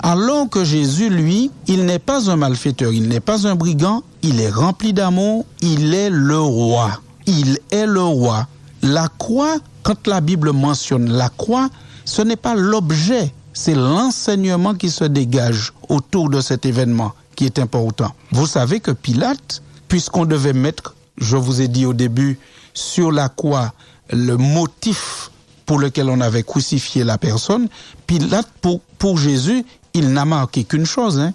Alors 0.00 0.48
que 0.50 0.64
Jésus, 0.64 1.08
lui, 1.08 1.50
il 1.66 1.84
n'est 1.86 1.98
pas 1.98 2.30
un 2.30 2.36
malfaiteur, 2.36 2.92
il 2.92 3.08
n'est 3.08 3.20
pas 3.20 3.46
un 3.46 3.54
brigand, 3.54 4.02
il 4.22 4.40
est 4.40 4.50
rempli 4.50 4.92
d'amour, 4.92 5.46
il 5.60 5.94
est 5.94 6.10
le 6.10 6.38
roi. 6.38 7.00
Il 7.26 7.58
est 7.70 7.86
le 7.86 8.02
roi. 8.02 8.46
La 8.82 9.08
croix, 9.18 9.56
quand 9.82 10.06
la 10.06 10.20
Bible 10.20 10.52
mentionne 10.52 11.10
la 11.10 11.28
croix, 11.28 11.68
ce 12.04 12.22
n'est 12.22 12.36
pas 12.36 12.54
l'objet, 12.54 13.32
c'est 13.52 13.74
l'enseignement 13.74 14.74
qui 14.74 14.90
se 14.90 15.04
dégage 15.04 15.72
autour 15.88 16.28
de 16.30 16.40
cet 16.40 16.66
événement 16.66 17.12
qui 17.36 17.44
est 17.44 17.58
important. 17.58 18.12
Vous 18.32 18.46
savez 18.46 18.80
que 18.80 18.90
Pilate, 18.90 19.62
puisqu'on 19.88 20.24
devait 20.24 20.52
mettre, 20.52 20.94
je 21.18 21.36
vous 21.36 21.60
ai 21.60 21.68
dit 21.68 21.86
au 21.86 21.92
début, 21.92 22.38
sur 22.74 23.12
la 23.12 23.28
croix 23.28 23.72
le 24.10 24.36
motif 24.36 25.30
pour 25.66 25.78
lequel 25.78 26.10
on 26.10 26.20
avait 26.20 26.42
crucifié 26.42 27.04
la 27.04 27.16
personne, 27.16 27.68
Pilate, 28.06 28.48
pour, 28.60 28.80
pour 28.98 29.18
Jésus, 29.18 29.64
il 29.94 30.12
n'a 30.12 30.24
marqué 30.24 30.64
qu'une 30.64 30.84
chose. 30.84 31.18
Hein. 31.18 31.32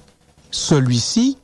Celui-ci 0.52 1.38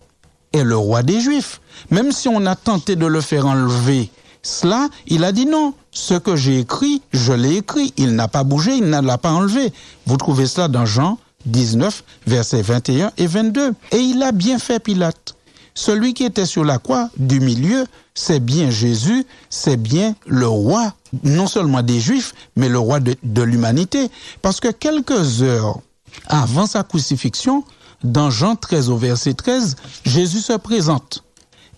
est 0.53 0.63
le 0.63 0.77
roi 0.77 1.03
des 1.03 1.19
Juifs. 1.19 1.61
Même 1.89 2.11
si 2.11 2.27
on 2.27 2.45
a 2.45 2.55
tenté 2.55 2.95
de 2.95 3.05
le 3.05 3.21
faire 3.21 3.45
enlever 3.45 4.11
cela, 4.43 4.89
il 5.07 5.23
a 5.23 5.31
dit 5.31 5.45
non. 5.45 5.73
Ce 5.91 6.13
que 6.13 6.35
j'ai 6.35 6.59
écrit, 6.59 7.01
je 7.11 7.33
l'ai 7.33 7.57
écrit. 7.57 7.93
Il 7.97 8.15
n'a 8.15 8.27
pas 8.27 8.43
bougé, 8.43 8.75
il 8.75 8.89
ne 8.89 9.01
l'a 9.01 9.17
pas 9.17 9.31
enlevé. 9.31 9.71
Vous 10.05 10.17
trouvez 10.17 10.47
cela 10.47 10.67
dans 10.67 10.85
Jean 10.85 11.17
19, 11.45 12.03
versets 12.27 12.61
21 12.61 13.11
et 13.17 13.27
22. 13.27 13.73
Et 13.91 13.97
il 13.97 14.23
a 14.23 14.31
bien 14.31 14.57
fait 14.57 14.79
Pilate. 14.79 15.35
Celui 15.73 16.13
qui 16.13 16.25
était 16.25 16.45
sur 16.45 16.65
la 16.65 16.79
croix 16.79 17.09
du 17.17 17.39
milieu, 17.39 17.85
c'est 18.13 18.41
bien 18.41 18.69
Jésus, 18.69 19.25
c'est 19.49 19.77
bien 19.77 20.15
le 20.27 20.47
roi, 20.47 20.93
non 21.23 21.47
seulement 21.47 21.81
des 21.81 21.99
Juifs, 21.99 22.33
mais 22.57 22.67
le 22.67 22.77
roi 22.77 22.99
de, 22.99 23.15
de 23.23 23.41
l'humanité. 23.41 24.11
Parce 24.41 24.59
que 24.59 24.67
quelques 24.67 25.41
heures 25.41 25.79
avant 26.27 26.67
sa 26.67 26.83
crucifixion, 26.83 27.63
dans 28.03 28.29
Jean 28.29 28.55
13 28.55 28.89
au 28.89 28.97
verset 28.97 29.33
13, 29.33 29.75
Jésus 30.05 30.41
se 30.41 30.53
présente. 30.53 31.23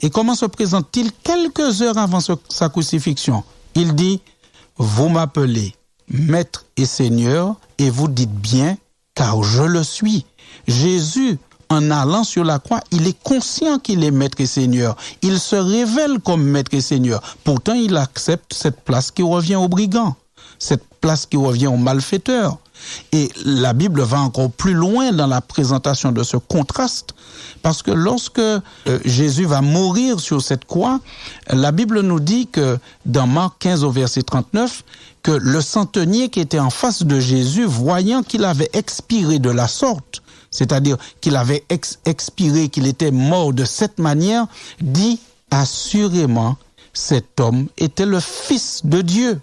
Et 0.02 0.10
comment 0.10 0.36
se 0.36 0.46
présente-t-il 0.46 1.12
quelques 1.24 1.82
heures 1.82 1.98
avant 1.98 2.20
sa 2.20 2.70
crucifixion? 2.70 3.44
Il 3.76 3.96
dit, 3.96 4.22
vous 4.78 5.10
m'appelez 5.10 5.76
Maître 6.10 6.66
et 6.78 6.86
Seigneur, 6.86 7.56
et 7.78 7.90
vous 7.90 8.08
dites 8.08 8.34
bien, 8.34 8.78
car 9.16 9.44
je 9.44 9.64
le 9.64 9.84
suis. 9.84 10.26
Jésus, 10.68 11.38
en 11.70 11.90
allant 11.90 12.24
sur 12.24 12.44
la 12.44 12.60
croix, 12.60 12.82
il 12.92 13.08
est 13.08 13.22
conscient 13.24 13.80
qu'il 13.80 14.04
est 14.04 14.12
Maître 14.12 14.42
et 14.42 14.46
Seigneur. 14.46 14.96
Il 15.22 15.40
se 15.40 15.56
révèle 15.56 16.20
comme 16.20 16.44
Maître 16.44 16.74
et 16.74 16.82
Seigneur. 16.82 17.22
Pourtant, 17.44 17.74
il 17.74 17.96
accepte 17.98 18.54
cette 18.54 18.82
place 18.82 19.12
qui 19.12 19.24
revient 19.24 19.56
aux 19.56 19.70
brigands, 19.70 20.16
cette 20.60 20.84
place 21.02 21.26
qui 21.26 21.38
revient 21.38 21.68
aux 21.68 21.78
malfaiteurs. 21.78 22.58
Et 23.12 23.30
la 23.46 23.74
Bible 23.74 24.02
va 24.02 24.20
encore 24.20 24.52
plus 24.52 24.74
loin 24.74 25.12
dans 25.12 25.28
la 25.28 25.42
présentation 25.42 26.12
de 26.12 26.24
ce 26.24 26.38
contraste, 26.38 27.14
parce 27.62 27.84
que 27.84 27.92
lorsque 27.92 28.40
euh, 28.40 28.62
Jésus 29.06 29.46
va 29.46 29.62
mourir 29.62 30.20
sur 30.20 30.42
cette 30.42 30.66
croix, 30.66 31.00
la 31.50 31.72
Bible 31.72 32.02
nous 32.02 32.20
dit 32.20 32.48
que 32.48 32.78
dans 33.06 33.28
Marc 33.28 33.60
15 33.60 33.84
au 33.84 33.92
verset 33.92 34.24
39, 34.24 34.84
que 35.24 35.32
le 35.32 35.62
centenier 35.62 36.30
qui 36.30 36.42
était 36.42 36.60
en 36.60 36.70
face 36.70 37.04
de 37.04 37.20
Jésus, 37.20 37.66
voyant 37.66 38.24
qu'il 38.24 38.44
avait 38.44 38.70
expiré 38.74 39.40
de 39.40 39.50
la 39.50 39.68
sorte, 39.68 40.22
c'est-à-dire 40.52 40.98
qu'il 41.22 41.36
avait 41.36 41.66
expiré, 42.06 42.70
qu'il 42.70 42.86
était 42.86 43.12
mort 43.12 43.54
de 43.54 43.66
cette 43.66 44.00
manière, 44.00 44.46
dit 44.82 45.20
assurément, 45.50 46.58
cet 46.94 47.40
homme 47.40 47.68
était 47.78 48.06
le 48.06 48.20
Fils 48.20 48.82
de 48.86 49.02
Dieu. 49.02 49.42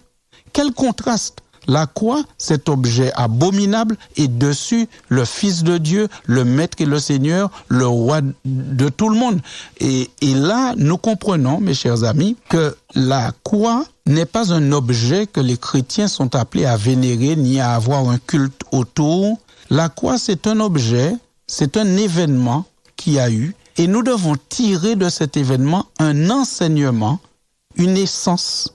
Quel 0.52 0.72
contraste 0.72 1.39
la 1.66 1.86
croix, 1.86 2.22
cet 2.38 2.68
objet 2.68 3.12
abominable, 3.14 3.96
et 4.16 4.28
dessus 4.28 4.88
le 5.08 5.24
Fils 5.24 5.62
de 5.62 5.78
Dieu, 5.78 6.08
le 6.24 6.44
Maître 6.44 6.78
et 6.80 6.86
le 6.86 6.98
Seigneur, 6.98 7.50
le 7.68 7.86
roi 7.86 8.20
de 8.44 8.88
tout 8.88 9.08
le 9.08 9.16
monde. 9.16 9.40
Et, 9.78 10.10
et 10.20 10.34
là, 10.34 10.74
nous 10.76 10.98
comprenons, 10.98 11.60
mes 11.60 11.74
chers 11.74 12.04
amis, 12.04 12.36
que 12.48 12.76
la 12.94 13.32
croix 13.44 13.84
n'est 14.06 14.26
pas 14.26 14.52
un 14.52 14.72
objet 14.72 15.26
que 15.26 15.40
les 15.40 15.56
chrétiens 15.56 16.08
sont 16.08 16.34
appelés 16.34 16.66
à 16.66 16.76
vénérer 16.76 17.36
ni 17.36 17.60
à 17.60 17.74
avoir 17.74 18.08
un 18.08 18.18
culte 18.18 18.62
autour. 18.72 19.38
La 19.70 19.88
croix, 19.88 20.18
c'est 20.18 20.46
un 20.46 20.60
objet, 20.60 21.14
c'est 21.46 21.76
un 21.76 21.96
événement 21.96 22.64
qui 22.96 23.18
a 23.18 23.30
eu, 23.30 23.54
et 23.76 23.86
nous 23.86 24.02
devons 24.02 24.36
tirer 24.48 24.96
de 24.96 25.08
cet 25.08 25.36
événement 25.36 25.86
un 25.98 26.28
enseignement, 26.28 27.18
une 27.76 27.96
essence, 27.96 28.74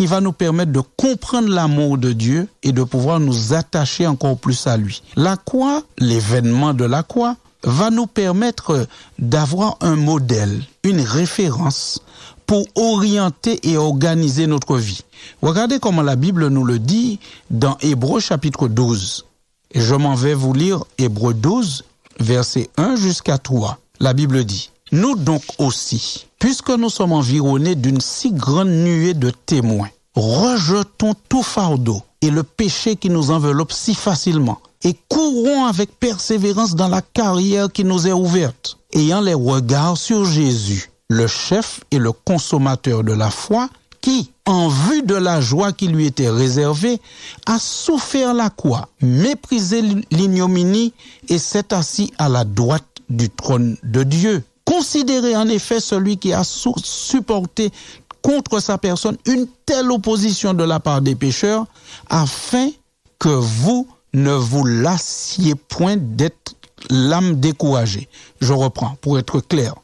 qui 0.00 0.06
va 0.06 0.22
nous 0.22 0.32
permettre 0.32 0.72
de 0.72 0.80
comprendre 0.96 1.50
l'amour 1.50 1.98
de 1.98 2.14
Dieu 2.14 2.48
et 2.62 2.72
de 2.72 2.82
pouvoir 2.82 3.20
nous 3.20 3.52
attacher 3.52 4.06
encore 4.06 4.38
plus 4.38 4.66
à 4.66 4.78
lui. 4.78 5.02
La 5.14 5.36
croix, 5.36 5.82
l'événement 5.98 6.72
de 6.72 6.86
la 6.86 7.02
croix, 7.02 7.36
va 7.64 7.90
nous 7.90 8.06
permettre 8.06 8.86
d'avoir 9.18 9.76
un 9.82 9.96
modèle, 9.96 10.62
une 10.84 11.02
référence 11.02 12.00
pour 12.46 12.64
orienter 12.76 13.60
et 13.62 13.76
organiser 13.76 14.46
notre 14.46 14.78
vie. 14.78 15.02
Regardez 15.42 15.78
comment 15.78 16.00
la 16.00 16.16
Bible 16.16 16.48
nous 16.48 16.64
le 16.64 16.78
dit 16.78 17.20
dans 17.50 17.76
Hébreu 17.82 18.20
chapitre 18.20 18.68
12. 18.68 19.26
Et 19.72 19.82
je 19.82 19.94
m'en 19.94 20.14
vais 20.14 20.32
vous 20.32 20.54
lire 20.54 20.82
Hébreu 20.96 21.34
12, 21.34 21.84
verset 22.20 22.70
1 22.78 22.96
jusqu'à 22.96 23.36
3. 23.36 23.78
La 24.00 24.14
Bible 24.14 24.44
dit, 24.44 24.70
Nous 24.92 25.14
donc 25.14 25.42
aussi, 25.58 26.26
puisque 26.40 26.70
nous 26.70 26.90
sommes 26.90 27.12
environnés 27.12 27.76
d'une 27.76 28.00
si 28.00 28.32
grande 28.32 28.70
nuée 28.70 29.14
de 29.14 29.30
témoins, 29.30 29.90
rejetons 30.16 31.14
tout 31.28 31.44
fardeau 31.44 32.02
et 32.22 32.30
le 32.30 32.42
péché 32.42 32.96
qui 32.96 33.08
nous 33.08 33.30
enveloppe 33.30 33.70
si 33.72 33.94
facilement, 33.94 34.58
et 34.82 34.96
courons 35.08 35.66
avec 35.66 35.98
persévérance 36.00 36.74
dans 36.74 36.88
la 36.88 37.02
carrière 37.02 37.70
qui 37.70 37.84
nous 37.84 38.08
est 38.08 38.12
ouverte, 38.12 38.78
ayant 38.92 39.20
les 39.20 39.34
regards 39.34 39.96
sur 39.96 40.24
Jésus, 40.24 40.90
le 41.08 41.28
chef 41.28 41.80
et 41.92 41.98
le 41.98 42.10
consommateur 42.10 43.04
de 43.04 43.12
la 43.12 43.30
foi, 43.30 43.68
qui, 44.00 44.32
en 44.44 44.68
vue 44.68 45.02
de 45.02 45.14
la 45.14 45.40
joie 45.40 45.72
qui 45.72 45.86
lui 45.86 46.06
était 46.06 46.30
réservée, 46.30 47.00
a 47.46 47.60
souffert 47.60 48.34
la 48.34 48.50
croix, 48.50 48.88
méprisé 49.00 49.82
l'ignominie 50.10 50.92
et 51.28 51.38
s'est 51.38 51.72
assis 51.72 52.12
à 52.18 52.28
la 52.28 52.44
droite 52.44 52.84
du 53.08 53.30
trône 53.30 53.76
de 53.84 54.02
Dieu. 54.02 54.42
Considérez 54.70 55.34
en 55.34 55.48
effet 55.48 55.80
celui 55.80 56.16
qui 56.16 56.32
a 56.32 56.44
supporté 56.44 57.72
contre 58.22 58.60
sa 58.60 58.78
personne 58.78 59.16
une 59.26 59.48
telle 59.66 59.90
opposition 59.90 60.54
de 60.54 60.62
la 60.62 60.78
part 60.78 61.02
des 61.02 61.16
pécheurs, 61.16 61.66
afin 62.08 62.68
que 63.18 63.30
vous 63.30 63.88
ne 64.14 64.30
vous 64.30 64.64
lassiez 64.64 65.56
point 65.56 65.96
d'être 65.96 66.54
l'âme 66.88 67.40
découragée. 67.40 68.08
Je 68.40 68.52
reprends 68.52 68.94
pour 69.00 69.18
être 69.18 69.40
clair. 69.40 69.74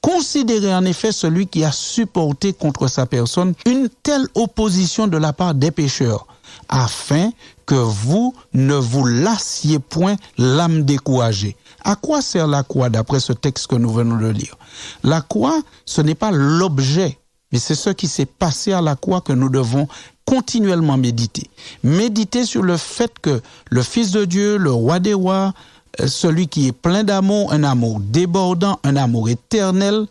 Considérez 0.00 0.74
en 0.74 0.84
effet 0.86 1.12
celui 1.12 1.46
qui 1.46 1.62
a 1.62 1.70
supporté 1.70 2.52
contre 2.52 2.88
sa 2.88 3.06
personne 3.06 3.54
une 3.64 3.88
telle 4.02 4.26
opposition 4.34 5.06
de 5.06 5.18
la 5.18 5.32
part 5.32 5.54
des 5.54 5.70
pécheurs, 5.70 6.26
afin 6.68 7.30
que 7.66 7.74
vous 7.74 8.34
ne 8.52 8.74
vous 8.74 9.04
lassiez 9.04 9.78
point 9.78 10.16
l'âme 10.38 10.82
découragée. 10.82 11.56
À 11.84 11.96
quoi 11.96 12.22
sert 12.22 12.46
la 12.46 12.62
croix 12.62 12.90
d'après 12.90 13.20
ce 13.20 13.32
texte 13.32 13.66
que 13.66 13.76
nous 13.76 13.92
venons 13.92 14.16
de 14.16 14.28
lire? 14.28 14.56
La 15.02 15.20
croix, 15.20 15.60
ce 15.84 16.00
n'est 16.00 16.14
pas 16.14 16.30
l'objet, 16.30 17.18
mais 17.50 17.58
c'est 17.58 17.74
ce 17.74 17.90
qui 17.90 18.08
s'est 18.08 18.26
passé 18.26 18.72
à 18.72 18.80
la 18.80 18.96
croix 18.96 19.20
que 19.20 19.32
nous 19.32 19.48
devons 19.48 19.88
continuellement 20.24 20.96
méditer. 20.96 21.50
Méditer 21.82 22.44
sur 22.44 22.62
le 22.62 22.76
fait 22.76 23.12
que 23.20 23.40
le 23.70 23.82
Fils 23.82 24.12
de 24.12 24.24
Dieu, 24.24 24.56
le 24.56 24.70
roi 24.70 25.00
des 25.00 25.14
rois, 25.14 25.52
euh, 26.00 26.06
celui 26.06 26.48
qui 26.48 26.68
est 26.68 26.72
plein 26.72 27.04
d'amour, 27.04 27.52
un 27.52 27.64
amour 27.64 28.00
débordant, 28.00 28.78
un 28.84 28.96
amour 28.96 29.28
éternel, 29.28 30.06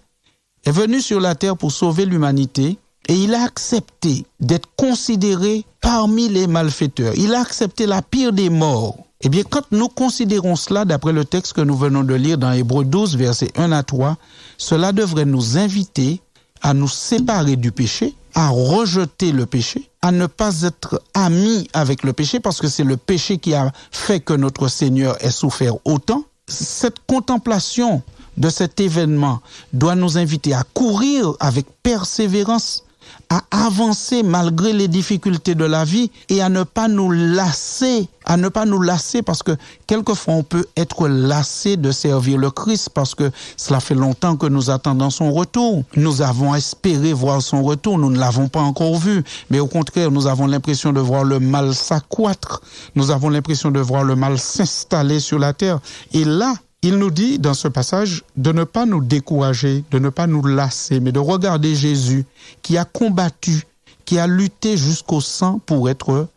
est 0.66 0.72
venu 0.72 1.02
sur 1.02 1.20
la 1.20 1.36
terre 1.36 1.58
pour 1.58 1.72
sauver 1.72 2.06
l'humanité 2.06 2.78
et 3.08 3.16
il 3.16 3.34
a 3.34 3.44
accepté 3.44 4.26
d'être 4.40 4.70
considéré 4.76 5.66
parmi 5.82 6.30
les 6.30 6.48
malfaiteurs. 6.48 7.14
Il 7.18 7.34
a 7.34 7.42
accepté 7.42 7.86
la 7.86 8.02
pire 8.02 8.32
des 8.32 8.50
morts. 8.50 8.98
Eh 9.24 9.30
bien, 9.30 9.44
quand 9.44 9.72
nous 9.72 9.88
considérons 9.88 10.56
cela, 10.56 10.86
d'après 10.86 11.14
le 11.14 11.26
texte 11.26 11.54
que 11.54 11.62
nous 11.62 11.76
venons 11.76 12.04
de 12.04 12.14
lire 12.14 12.38
dans 12.38 12.52
Hébreu 12.52 12.86
12, 12.86 13.18
versets 13.18 13.52
1 13.56 13.72
à 13.72 13.84
3, 13.84 14.18
cela 14.58 14.94
devrait 14.94 15.26
nous 15.26 15.58
inviter 15.58 16.22
à 16.62 16.74
nous 16.74 16.88
séparer 16.88 17.56
du 17.56 17.72
péché, 17.72 18.16
à 18.34 18.50
rejeter 18.50 19.32
le 19.32 19.46
péché, 19.46 19.90
à 20.02 20.12
ne 20.12 20.26
pas 20.26 20.62
être 20.62 21.02
amis 21.14 21.68
avec 21.74 22.04
le 22.04 22.14
péché, 22.14 22.40
parce 22.40 22.60
que 22.60 22.68
c'est 22.68 22.84
le 22.84 22.98
péché 22.98 23.38
qui 23.38 23.54
a 23.54 23.72
fait 23.92 24.20
que 24.20 24.34
notre 24.34 24.68
Seigneur 24.68 25.24
ait 25.24 25.32
souffert 25.32 25.76
autant. 25.86 26.24
Cette 26.48 26.98
contemplation 27.08 28.02
de 28.38 28.50
cet 28.50 28.80
événement 28.80 29.42
doit 29.74 29.96
nous 29.96 30.18
inviter 30.18 30.54
à 30.54 30.64
courir 30.74 31.34
avec 31.40 31.66
persévérance 31.84 32.86
à 33.32 33.44
avancer 33.66 34.24
malgré 34.24 34.74
les 34.74 34.90
difficultés 34.90 35.56
de 35.56 35.64
la 35.64 35.86
vie 35.86 36.12
et 36.28 36.42
à 36.42 36.50
ne 36.50 36.64
pas 36.64 36.90
nous 36.90 37.10
lasser, 37.10 38.10
à 38.26 38.36
ne 38.36 38.50
pas 38.50 38.66
nous 38.66 38.82
lasser 38.82 39.22
parce 39.22 39.42
que 39.42 39.54
quelquefois 39.88 40.34
on 40.34 40.44
peut 40.44 40.66
être 40.76 41.08
lassé 41.08 41.78
de 41.78 41.94
servir 41.94 42.38
le 42.38 42.52
Christ 42.52 42.90
parce 42.94 43.16
que 43.16 43.32
cela 43.56 43.80
fait 43.80 43.96
longtemps 43.96 44.36
que 44.36 44.48
nous 44.48 44.70
attendons 44.70 45.10
son 45.10 45.32
retour. 45.32 45.86
Nous 45.96 46.22
avons 46.22 46.54
espéré 46.56 47.14
voir 47.14 47.42
son 47.42 47.64
retour, 47.64 47.98
nous 47.98 48.10
ne 48.10 48.20
l'avons 48.20 48.50
pas 48.50 48.60
encore 48.60 48.98
vu, 48.98 49.24
mais 49.50 49.62
au 49.62 49.68
contraire, 49.68 50.12
nous 50.12 50.28
avons 50.28 50.46
l'impression 50.46 50.92
de 50.92 51.00
voir 51.00 51.24
le 51.24 51.40
mal 51.40 51.74
s'accroître, 51.74 52.62
nous 52.96 53.12
avons 53.12 53.30
l'impression 53.30 53.72
de 53.72 53.80
voir 53.80 54.04
le 54.04 54.18
mal 54.18 54.40
s'installer 54.40 55.22
sur 55.22 55.40
la 55.40 55.54
terre. 55.54 55.80
Et 56.12 56.26
là, 56.26 56.56
il 56.84 56.98
nous 56.98 57.12
dit 57.12 57.38
dans 57.38 57.54
ce 57.54 57.68
passage 57.68 58.24
de 58.38 58.52
ne 58.52 58.64
pas 58.64 58.86
nous 58.86 59.04
décourager, 59.04 59.84
de 59.92 60.00
ne 60.00 60.10
pas 60.10 60.26
nous 60.26 60.46
lasser, 60.46 61.00
mais 61.00 61.12
de 61.12 61.20
regarder 61.20 61.76
Jésus 61.76 62.26
qui 62.64 62.78
a 62.78 62.86
combattu, 62.86 63.64
qui 64.06 64.18
a 64.18 64.26
lutté 64.26 64.78
jusqu'au 64.78 65.22
sang 65.22 65.60
pour 65.66 65.90
être 65.90 66.28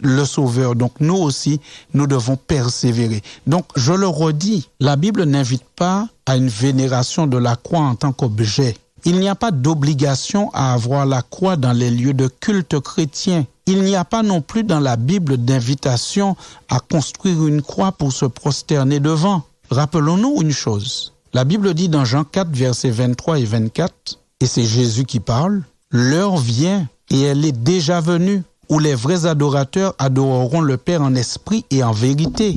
le 0.00 0.24
sauveur. 0.24 0.76
Donc 0.76 0.92
nous 1.00 1.16
aussi, 1.16 1.60
nous 1.94 2.06
devons 2.06 2.36
persévérer. 2.36 3.22
Donc 3.46 3.66
je 3.74 3.92
le 3.92 4.06
redis, 4.06 4.68
la 4.78 4.94
Bible 4.96 5.24
n'invite 5.24 5.66
pas 5.74 6.08
à 6.26 6.36
une 6.36 6.48
vénération 6.48 7.26
de 7.26 7.38
la 7.38 7.56
croix 7.56 7.80
en 7.80 7.96
tant 7.96 8.12
qu'objet. 8.12 8.76
Il 9.04 9.18
n'y 9.18 9.28
a 9.28 9.34
pas 9.34 9.50
d'obligation 9.50 10.50
à 10.54 10.74
avoir 10.74 11.06
la 11.06 11.22
croix 11.22 11.56
dans 11.56 11.72
les 11.72 11.90
lieux 11.90 12.14
de 12.14 12.28
culte 12.28 12.78
chrétien. 12.80 13.46
Il 13.66 13.82
n'y 13.82 13.96
a 13.96 14.04
pas 14.04 14.22
non 14.22 14.42
plus 14.42 14.64
dans 14.64 14.80
la 14.80 14.96
Bible 14.96 15.38
d'invitation 15.38 16.36
à 16.68 16.80
construire 16.80 17.46
une 17.46 17.62
croix 17.62 17.92
pour 17.92 18.12
se 18.12 18.26
prosterner 18.26 19.00
devant. 19.00 19.44
Rappelons-nous 19.70 20.42
une 20.42 20.52
chose. 20.52 21.12
La 21.34 21.44
Bible 21.44 21.74
dit 21.74 21.88
dans 21.88 22.04
Jean 22.04 22.24
4, 22.24 22.48
versets 22.52 22.90
23 22.90 23.38
et 23.38 23.44
24, 23.44 24.18
et 24.40 24.46
c'est 24.46 24.64
Jésus 24.64 25.04
qui 25.04 25.20
parle, 25.20 25.62
l'heure 25.90 26.38
vient 26.38 26.88
et 27.10 27.22
elle 27.22 27.44
est 27.44 27.52
déjà 27.52 28.00
venue 28.00 28.42
où 28.68 28.78
les 28.78 28.94
vrais 28.94 29.26
adorateurs 29.26 29.94
adoreront 29.98 30.60
le 30.60 30.76
Père 30.76 31.02
en 31.02 31.14
esprit 31.14 31.64
et 31.70 31.82
en 31.82 31.92
vérité. 31.92 32.54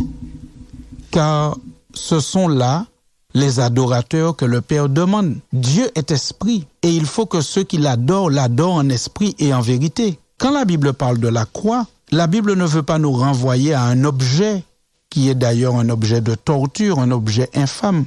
Car 1.12 1.58
ce 1.94 2.20
sont 2.20 2.48
là 2.48 2.86
les 3.34 3.60
adorateurs 3.60 4.36
que 4.36 4.46
le 4.46 4.62
Père 4.62 4.90
demande. 4.90 5.38
Dieu 5.54 5.90
est 5.96 6.12
esprit 6.12 6.66
et 6.84 6.92
il 6.92 7.06
faut 7.06 7.26
que 7.26 7.42
ceux 7.42 7.64
qui 7.64 7.78
l'adorent 7.78 8.30
l'adorent 8.30 8.76
en 8.76 8.90
esprit 8.90 9.36
et 9.40 9.54
en 9.54 9.62
vérité. 9.62 10.20
Quand 10.38 10.52
la 10.52 10.66
Bible 10.66 10.94
parle 10.94 11.20
de 11.20 11.28
la 11.28 11.46
croix, 11.46 11.86
la 12.12 12.28
Bible 12.28 12.56
ne 12.56 12.66
veut 12.66 12.84
pas 12.84 13.00
nous 13.00 13.14
renvoyer 13.14 13.74
à 13.74 13.84
un 13.84 14.04
objet 14.04 14.64
qui 15.12 15.30
est 15.30 15.36
d'ailleurs 15.36 15.76
un 15.76 15.90
objet 15.90 16.22
de 16.22 16.34
torture, 16.34 16.98
un 16.98 17.12
objet 17.12 17.50
infâme. 17.54 18.06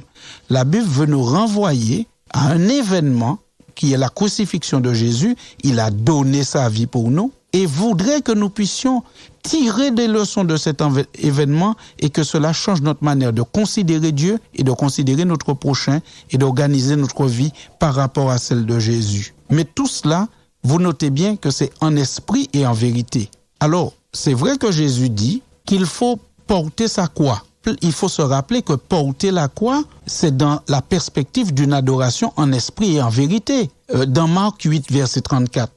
La 0.49 0.65
Bible 0.65 0.83
veut 0.83 1.05
nous 1.05 1.23
renvoyer 1.23 2.07
à 2.33 2.49
un 2.49 2.67
événement 2.67 3.39
qui 3.75 3.93
est 3.93 3.97
la 3.97 4.09
crucifixion 4.09 4.81
de 4.81 4.93
Jésus. 4.93 5.37
Il 5.63 5.79
a 5.79 5.91
donné 5.91 6.43
sa 6.43 6.67
vie 6.67 6.87
pour 6.87 7.11
nous 7.11 7.31
et 7.53 7.67
voudrait 7.67 8.21
que 8.21 8.31
nous 8.31 8.49
puissions 8.49 9.03
tirer 9.43 9.91
des 9.91 10.07
leçons 10.07 10.43
de 10.43 10.57
cet 10.57 10.83
événement 11.19 11.75
et 11.99 12.09
que 12.09 12.23
cela 12.23 12.51
change 12.51 12.81
notre 12.81 13.03
manière 13.03 13.31
de 13.31 13.43
considérer 13.43 14.11
Dieu 14.11 14.39
et 14.55 14.63
de 14.63 14.71
considérer 14.71 15.25
notre 15.25 15.53
prochain 15.53 15.99
et 16.31 16.37
d'organiser 16.37 16.95
notre 16.95 17.27
vie 17.27 17.53
par 17.79 17.93
rapport 17.93 18.31
à 18.31 18.39
celle 18.39 18.65
de 18.65 18.79
Jésus. 18.79 19.35
Mais 19.51 19.63
tout 19.63 19.87
cela, 19.87 20.27
vous 20.63 20.79
notez 20.79 21.11
bien 21.11 21.35
que 21.35 21.51
c'est 21.51 21.71
en 21.81 21.95
esprit 21.95 22.49
et 22.53 22.65
en 22.65 22.73
vérité. 22.73 23.29
Alors, 23.59 23.93
c'est 24.11 24.33
vrai 24.33 24.57
que 24.57 24.71
Jésus 24.71 25.09
dit 25.09 25.43
qu'il 25.65 25.85
faut 25.85 26.19
porter 26.47 26.87
sa 26.87 27.07
croix. 27.07 27.43
Il 27.81 27.91
faut 27.91 28.09
se 28.09 28.21
rappeler 28.21 28.61
que 28.61 28.73
porter 28.73 29.31
la 29.31 29.47
croix, 29.47 29.83
c'est 30.05 30.37
dans 30.37 30.61
la 30.67 30.81
perspective 30.81 31.53
d'une 31.53 31.73
adoration 31.73 32.31
en 32.35 32.51
esprit 32.51 32.97
et 32.97 33.01
en 33.01 33.09
vérité. 33.09 33.71
Euh, 33.93 34.05
dans 34.05 34.27
Marc 34.27 34.61
8, 34.61 34.91
verset 34.91 35.21
34. 35.21 35.71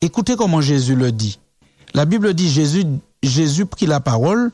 Écoutez 0.00 0.36
comment 0.36 0.60
Jésus 0.60 0.96
le 0.96 1.12
dit. 1.12 1.38
La 1.94 2.06
Bible 2.06 2.32
dit 2.34 2.50
Jésus, 2.50 2.84
Jésus 3.22 3.66
prit 3.66 3.86
la 3.86 4.00
parole, 4.00 4.50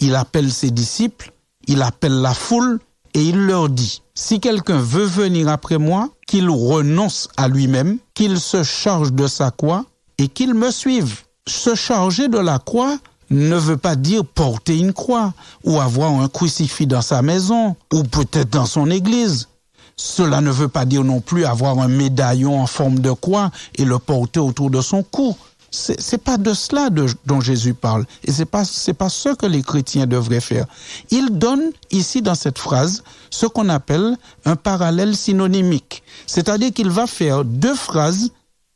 il 0.00 0.14
appelle 0.14 0.52
ses 0.52 0.70
disciples, 0.70 1.32
il 1.66 1.82
appelle 1.82 2.20
la 2.20 2.34
foule 2.34 2.78
et 3.14 3.22
il 3.22 3.46
leur 3.46 3.68
dit, 3.68 4.02
si 4.14 4.40
quelqu'un 4.40 4.78
veut 4.78 5.04
venir 5.04 5.48
après 5.48 5.78
moi, 5.78 6.08
qu'il 6.26 6.48
renonce 6.48 7.28
à 7.36 7.48
lui-même, 7.48 7.98
qu'il 8.14 8.38
se 8.40 8.62
charge 8.62 9.12
de 9.12 9.26
sa 9.26 9.50
croix 9.50 9.84
et 10.18 10.28
qu'il 10.28 10.54
me 10.54 10.70
suive. 10.70 11.20
Se 11.46 11.74
charger 11.74 12.28
de 12.28 12.38
la 12.38 12.58
croix, 12.58 12.98
ne 13.32 13.56
veut 13.56 13.76
pas 13.76 13.96
dire 13.96 14.24
porter 14.24 14.78
une 14.78 14.92
croix 14.92 15.32
ou 15.64 15.80
avoir 15.80 16.12
un 16.12 16.28
crucifix 16.28 16.86
dans 16.86 17.02
sa 17.02 17.22
maison 17.22 17.76
ou 17.92 18.02
peut-être 18.04 18.50
dans 18.50 18.66
son 18.66 18.90
église. 18.90 19.48
Cela 19.96 20.40
ne 20.40 20.50
veut 20.50 20.68
pas 20.68 20.84
dire 20.84 21.04
non 21.04 21.20
plus 21.20 21.44
avoir 21.44 21.78
un 21.78 21.88
médaillon 21.88 22.60
en 22.60 22.66
forme 22.66 23.00
de 23.00 23.10
croix 23.12 23.50
et 23.76 23.84
le 23.84 23.98
porter 23.98 24.40
autour 24.40 24.70
de 24.70 24.80
son 24.80 25.02
cou. 25.02 25.36
C'est 25.70 26.22
pas 26.22 26.36
de 26.36 26.52
cela 26.52 26.90
dont 26.90 27.40
Jésus 27.40 27.72
parle. 27.72 28.04
Et 28.24 28.32
c'est 28.32 28.44
pas, 28.44 28.62
c'est 28.62 28.92
pas 28.92 29.08
ce 29.08 29.30
que 29.30 29.46
les 29.46 29.62
chrétiens 29.62 30.06
devraient 30.06 30.40
faire. 30.40 30.66
Il 31.10 31.38
donne 31.38 31.70
ici 31.90 32.20
dans 32.20 32.34
cette 32.34 32.58
phrase 32.58 33.02
ce 33.30 33.46
qu'on 33.46 33.70
appelle 33.70 34.18
un 34.44 34.56
parallèle 34.56 35.16
synonymique. 35.16 36.02
C'est-à-dire 36.26 36.74
qu'il 36.74 36.90
va 36.90 37.06
faire 37.06 37.46
deux 37.46 37.74
phrases 37.74 38.32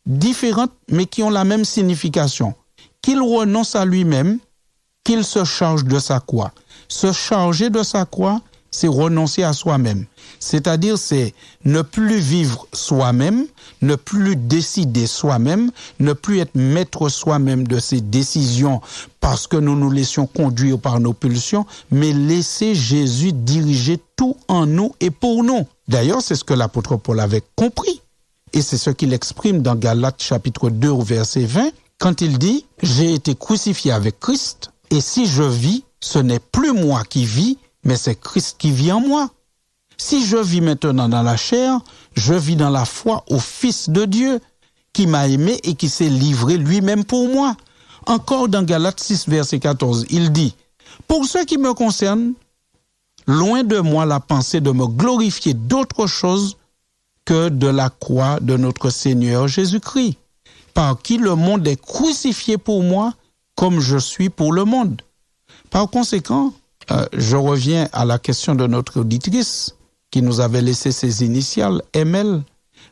différentes 0.07 0.73
mais 0.91 1.05
qui 1.05 1.23
ont 1.23 1.29
la 1.29 1.45
même 1.45 1.67
signification. 1.67 2.55
Qu'il 3.03 3.21
renonce 3.21 3.77
à 3.77 3.85
lui-même 3.85 4.39
qu'il 5.07 5.25
se 5.25 5.45
charge 5.45 5.85
de 5.85 6.01
sa 6.01 6.19
croix. 6.19 6.51
Se 6.89 7.13
charger 7.13 7.71
de 7.71 7.85
sa 7.85 8.05
croix, 8.07 8.41
c'est 8.73 8.89
renoncer 8.89 9.45
à 9.45 9.53
soi-même. 9.53 10.05
C'est-à-dire, 10.41 10.99
c'est 10.99 11.33
ne 11.65 11.83
plus 11.83 12.19
vivre 12.19 12.67
soi-même, 12.73 13.47
ne 13.83 13.95
plus 13.95 14.35
décider 14.35 15.07
soi-même, 15.07 15.71
ne 16.01 16.13
plus 16.13 16.41
être 16.41 16.57
maître 16.57 17.09
soi-même 17.09 17.69
de 17.69 17.79
ses 17.79 18.01
décisions 18.01 18.81
parce 19.21 19.47
que 19.47 19.57
nous 19.57 19.77
nous 19.77 19.93
laissions 19.93 20.27
conduire 20.27 20.81
par 20.81 20.99
nos 20.99 21.13
pulsions, 21.13 21.67
mais 21.93 22.13
laisser 22.13 22.75
Jésus 22.75 23.33
diriger 23.33 24.01
tout 24.17 24.37
en 24.49 24.67
nous 24.67 24.93
et 24.99 25.13
pour 25.13 25.45
nous. 25.45 25.69
D'ailleurs, 25.87 26.21
c'est 26.21 26.35
ce 26.35 26.43
que 26.43 26.55
l'apôtre 26.55 26.97
Paul 26.97 27.21
avait 27.21 27.45
compris. 27.55 28.03
Et 28.53 28.61
c'est 28.61 28.79
ce 28.79 28.91
qu'il 28.91 29.13
exprime 29.13 29.63
dans 29.63 29.77
Galates 29.77 30.21
chapitre 30.21 30.69
2 30.69 30.93
verset 31.05 31.45
20, 31.45 31.71
quand 31.99 32.21
il 32.21 32.39
dit, 32.39 32.67
j'ai 32.83 33.15
été 33.15 33.35
crucifié 33.35 33.93
avec 33.93 34.21
Christ, 34.21 34.71
et 34.91 35.01
si 35.01 35.27
je 35.27 35.43
vis, 35.43 35.85
ce 36.01 36.19
n'est 36.19 36.41
plus 36.41 36.73
moi 36.73 37.03
qui 37.05 37.25
vis, 37.25 37.59
mais 37.85 37.97
c'est 37.97 38.19
Christ 38.19 38.57
qui 38.59 38.71
vit 38.71 38.93
en 38.93 39.01
moi. 39.01 39.31
Si 39.97 40.25
je 40.27 40.37
vis 40.37 40.61
maintenant 40.61 41.09
dans 41.09 41.23
la 41.23 41.37
chair, 41.37 41.81
je 42.15 42.35
vis 42.35 42.57
dans 42.57 42.71
la 42.71 42.85
foi 42.85 43.25
au 43.29 43.39
Fils 43.39 43.89
de 43.89 44.05
Dieu, 44.05 44.41
qui 44.93 45.07
m'a 45.07 45.29
aimé 45.29 45.59
et 45.65 45.75
qui 45.75 45.89
s'est 45.89 46.09
livré 46.09 46.57
lui-même 46.57 47.05
pour 47.05 47.29
moi. 47.29 47.57
Encore 48.07 48.49
dans 48.49 48.63
Galates 48.63 49.01
6, 49.01 49.29
verset 49.29 49.59
14, 49.59 50.07
il 50.11 50.33
dit, 50.33 50.55
Pour 51.09 51.25
ce 51.25 51.45
qui 51.45 51.59
me 51.59 51.75
concerne, 51.75 52.35
loin 53.27 53.65
de 53.65 53.79
moi 53.81 54.07
la 54.07 54.21
pensée 54.21 54.61
de 54.61 54.71
me 54.71 54.87
glorifier 54.87 55.55
d'autre 55.55 56.07
chose 56.07 56.57
que 57.25 57.49
de 57.49 57.67
la 57.67 57.91
croix 57.91 58.39
de 58.41 58.57
notre 58.57 58.91
Seigneur 58.91 59.49
Jésus-Christ, 59.49 60.17
par 60.73 61.01
qui 61.03 61.19
le 61.19 61.35
monde 61.35 61.67
est 61.67 61.81
crucifié 61.81 62.57
pour 62.57 62.83
moi 62.83 63.13
comme 63.57 63.81
je 63.81 63.97
suis 63.97 64.29
pour 64.31 64.53
le 64.53 64.65
monde. 64.65 65.03
Par 65.71 65.91
conséquent, 65.91 66.53
euh, 66.91 67.07
je 67.13 67.37
reviens 67.37 67.89
à 67.93 68.05
la 68.05 68.19
question 68.19 68.55
de 68.55 68.67
notre 68.67 69.01
auditrice. 69.01 69.73
qui 70.13 70.23
nous 70.23 70.41
avait 70.41 70.63
laissé 70.63 70.93
ses 70.93 71.25
initiales, 71.25 71.83
ML. 71.93 72.43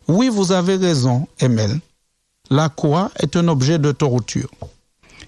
Oui, 0.08 0.28
vous 0.28 0.50
avez 0.52 0.76
raison, 0.76 1.26
ML. 1.38 1.80
La 2.50 2.68
croix 2.68 3.10
est 3.20 3.36
un 3.36 3.48
objet 3.48 3.78
de 3.78 3.92
torture. 3.92 4.50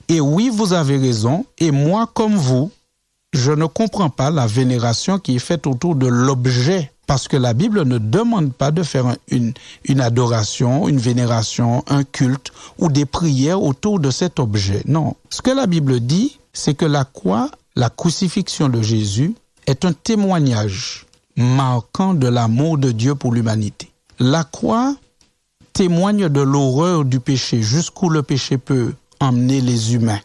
Et 0.08 0.20
oui, 0.20 0.50
vous 0.52 0.72
avez 0.72 0.98
raison, 0.98 1.46
et 1.58 1.70
moi 1.70 2.10
comme 2.12 2.34
vous, 2.34 2.70
je 3.32 3.52
ne 3.52 3.66
comprends 3.66 4.10
pas 4.10 4.30
la 4.30 4.46
vénération 4.46 5.18
qui 5.18 5.36
est 5.36 5.38
faite 5.38 5.66
autour 5.66 5.94
de 5.94 6.06
l'objet, 6.06 6.92
parce 7.06 7.28
que 7.28 7.36
la 7.36 7.54
Bible 7.54 7.82
ne 7.84 7.98
demande 7.98 8.52
pas 8.52 8.70
de 8.70 8.82
faire 8.82 9.16
une, 9.28 9.54
adoration, 10.00 10.88
une 10.88 10.98
vénération, 10.98 11.84
un 11.88 12.04
culte 12.04 12.50
ou 12.78 12.88
des 12.88 13.06
prières 13.06 13.62
autour 13.62 14.00
de 14.00 14.10
cet 14.10 14.40
objet. 14.40 14.82
Non. 14.86 15.14
Ce 15.30 15.40
que 15.40 15.50
la 15.50 15.66
Bible 15.66 16.00
dit, 16.00 16.38
c'est 16.52 16.74
que 16.74 16.84
la 16.84 17.04
croix, 17.04 17.50
la 17.76 17.90
crucifixion 17.90 18.68
de 18.68 18.82
Jésus, 18.82 19.34
est 19.66 19.84
un 19.84 19.92
témoignage 19.92 21.06
marquant 21.36 22.14
de 22.14 22.26
l'amour 22.26 22.78
de 22.78 22.90
Dieu 22.90 23.14
pour 23.14 23.32
l'humanité. 23.32 23.90
La 24.18 24.44
croix 24.44 24.96
témoigne 25.72 26.28
de 26.28 26.40
l'horreur 26.40 27.04
du 27.04 27.20
péché, 27.20 27.62
jusqu'où 27.62 28.08
le 28.08 28.22
péché 28.22 28.58
peut 28.58 28.94
emmener 29.20 29.60
les 29.60 29.94
humains, 29.94 30.20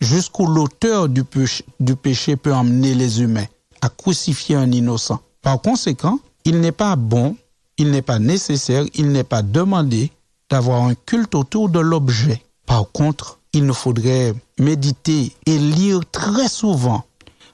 jusqu'où 0.00 0.46
l'auteur 0.46 1.08
du 1.08 1.22
péché 1.24 2.36
peut 2.36 2.52
emmener 2.52 2.94
les 2.94 3.22
humains 3.22 3.46
à 3.80 3.88
crucifier 3.88 4.56
un 4.56 4.70
innocent. 4.72 5.20
Par 5.42 5.60
conséquent, 5.60 6.18
il 6.44 6.60
n'est 6.60 6.72
pas 6.72 6.96
bon, 6.96 7.36
il 7.76 7.90
n'est 7.90 8.02
pas 8.02 8.18
nécessaire, 8.18 8.84
il 8.94 9.10
n'est 9.10 9.24
pas 9.24 9.42
demandé 9.42 10.10
d'avoir 10.48 10.82
un 10.82 10.94
culte 10.94 11.34
autour 11.34 11.68
de 11.68 11.80
l'objet. 11.80 12.42
Par 12.66 12.90
contre, 12.92 13.38
il 13.52 13.64
nous 13.64 13.74
faudrait 13.74 14.34
méditer 14.58 15.32
et 15.46 15.58
lire 15.58 16.00
très 16.10 16.48
souvent 16.48 17.04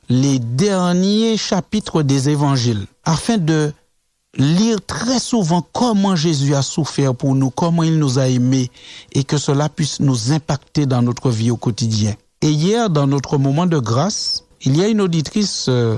les 0.08 0.38
derniers 0.38 1.36
chapitres 1.36 2.02
des 2.02 2.28
évangiles 2.28 2.86
afin 3.04 3.36
de 3.36 3.72
lire 4.34 4.78
très 4.86 5.18
souvent 5.18 5.66
comment 5.72 6.14
Jésus 6.14 6.54
a 6.54 6.62
souffert 6.62 7.14
pour 7.14 7.34
nous, 7.34 7.50
comment 7.50 7.82
il 7.82 7.98
nous 7.98 8.18
a 8.18 8.28
aimés 8.28 8.70
et 9.12 9.24
que 9.24 9.38
cela 9.38 9.68
puisse 9.68 10.00
nous 10.00 10.32
impacter 10.32 10.86
dans 10.86 11.02
notre 11.02 11.30
vie 11.30 11.50
au 11.50 11.56
quotidien. 11.56 12.14
Et 12.40 12.50
hier, 12.50 12.88
dans 12.90 13.06
notre 13.06 13.38
moment 13.38 13.66
de 13.66 13.78
grâce, 13.78 14.44
il 14.62 14.76
y 14.76 14.82
a 14.82 14.88
une 14.88 15.00
auditrice 15.00 15.66
euh, 15.68 15.96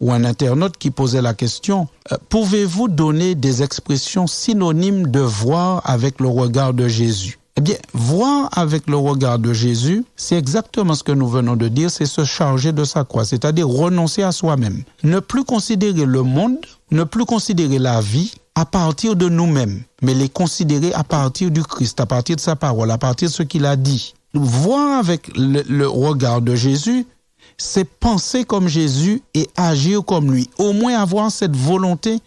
ou 0.00 0.12
un 0.12 0.24
internaute 0.24 0.76
qui 0.78 0.90
posait 0.90 1.22
la 1.22 1.34
question, 1.34 1.88
euh, 2.10 2.16
pouvez-vous 2.28 2.88
donner 2.88 3.34
des 3.34 3.62
expressions 3.62 4.26
synonymes 4.26 5.08
de 5.08 5.20
voir 5.20 5.82
avec 5.84 6.20
le 6.20 6.28
regard 6.28 6.74
de 6.74 6.88
Jésus? 6.88 7.38
Eh 7.56 7.60
bien, 7.60 7.76
voir 7.92 8.48
avec 8.56 8.88
le 8.88 8.96
regard 8.96 9.38
de 9.38 9.52
Jésus, 9.52 10.04
c'est 10.16 10.38
exactement 10.38 10.94
ce 10.94 11.02
que 11.02 11.12
nous 11.12 11.28
venons 11.28 11.56
de 11.56 11.68
dire, 11.68 11.90
c'est 11.90 12.06
se 12.06 12.24
charger 12.24 12.72
de 12.72 12.84
sa 12.84 13.04
croix, 13.04 13.24
c'est-à-dire 13.24 13.68
renoncer 13.68 14.22
à 14.22 14.32
soi-même. 14.32 14.82
Ne 15.02 15.20
plus 15.20 15.44
considérer 15.44 16.06
le 16.06 16.22
monde, 16.22 16.56
ne 16.90 17.04
plus 17.04 17.24
considérer 17.26 17.78
la 17.78 18.00
vie 18.00 18.32
à 18.54 18.64
partir 18.64 19.16
de 19.16 19.28
nous-mêmes, 19.28 19.82
mais 20.00 20.14
les 20.14 20.28
considérer 20.28 20.94
à 20.94 21.04
partir 21.04 21.50
du 21.50 21.62
Christ, 21.62 22.00
à 22.00 22.06
partir 22.06 22.36
de 22.36 22.40
sa 22.40 22.56
parole, 22.56 22.90
à 22.90 22.98
partir 22.98 23.28
de 23.28 23.34
ce 23.34 23.42
qu'il 23.42 23.66
a 23.66 23.76
dit. 23.76 24.14
Voir 24.32 24.98
avec 24.98 25.36
le, 25.36 25.62
le 25.68 25.88
regard 25.88 26.40
de 26.40 26.54
Jésus, 26.54 27.04
c'est 27.60 27.84
penser 27.84 28.44
comme 28.44 28.68
Jésus 28.68 29.22
et 29.34 29.46
agir 29.54 30.02
comme 30.02 30.32
lui. 30.32 30.48
Au 30.58 30.72
moins 30.72 30.98
avoir 30.98 31.30
cette 31.30 31.54
volonté 31.54 32.20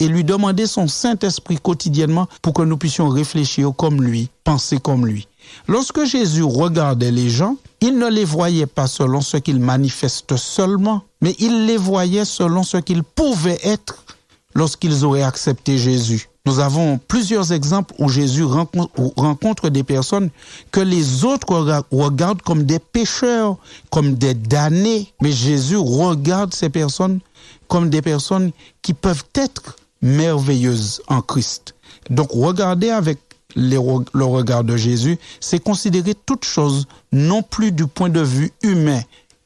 et 0.00 0.08
lui 0.08 0.24
demander 0.24 0.66
son 0.66 0.88
Saint-Esprit 0.88 1.58
quotidiennement 1.62 2.26
pour 2.42 2.54
que 2.54 2.62
nous 2.62 2.76
puissions 2.76 3.08
réfléchir 3.08 3.70
comme 3.76 4.02
lui, 4.02 4.28
penser 4.42 4.78
comme 4.78 5.06
lui. 5.06 5.28
Lorsque 5.68 6.04
Jésus 6.04 6.42
regardait 6.42 7.12
les 7.12 7.30
gens, 7.30 7.56
il 7.80 7.98
ne 7.98 8.08
les 8.08 8.24
voyait 8.24 8.66
pas 8.66 8.88
selon 8.88 9.20
ce 9.20 9.36
qu'ils 9.36 9.60
manifestent 9.60 10.36
seulement, 10.36 11.02
mais 11.20 11.36
il 11.38 11.66
les 11.66 11.76
voyait 11.76 12.24
selon 12.24 12.64
ce 12.64 12.78
qu'ils 12.78 13.04
pouvaient 13.04 13.60
être 13.62 14.04
lorsqu'ils 14.54 15.04
auraient 15.04 15.22
accepté 15.22 15.78
Jésus. 15.78 16.28
Nous 16.46 16.58
avons 16.58 16.98
plusieurs 16.98 17.52
exemples 17.52 17.94
où 17.98 18.08
Jésus 18.08 18.44
rencontre, 18.44 19.68
des 19.68 19.82
personnes 19.82 20.30
que 20.72 20.80
les 20.80 21.24
autres 21.24 21.84
regardent 21.90 22.42
comme 22.42 22.64
des 22.64 22.78
pécheurs, 22.78 23.56
comme 23.90 24.14
des 24.14 24.34
damnés. 24.34 25.12
Mais 25.20 25.32
Jésus 25.32 25.76
regarde 25.76 26.54
ces 26.54 26.70
personnes 26.70 27.20
comme 27.68 27.90
des 27.90 28.02
personnes 28.02 28.52
qui 28.82 28.94
peuvent 28.94 29.24
être 29.34 29.76
merveilleuse 30.02 31.02
en 31.08 31.20
Christ. 31.20 31.74
Donc 32.08 32.30
regarder 32.32 32.90
avec 32.90 33.18
le 33.54 33.78
regard 34.24 34.64
de 34.64 34.76
Jésus, 34.76 35.18
c'est 35.40 35.62
considérer 35.62 36.14
toute 36.14 36.44
chose 36.44 36.86
non 37.12 37.42
plus 37.42 37.70
du 37.70 37.86
point 37.86 38.08
de 38.08 38.20
vue 38.20 38.50
humain, 38.62 39.02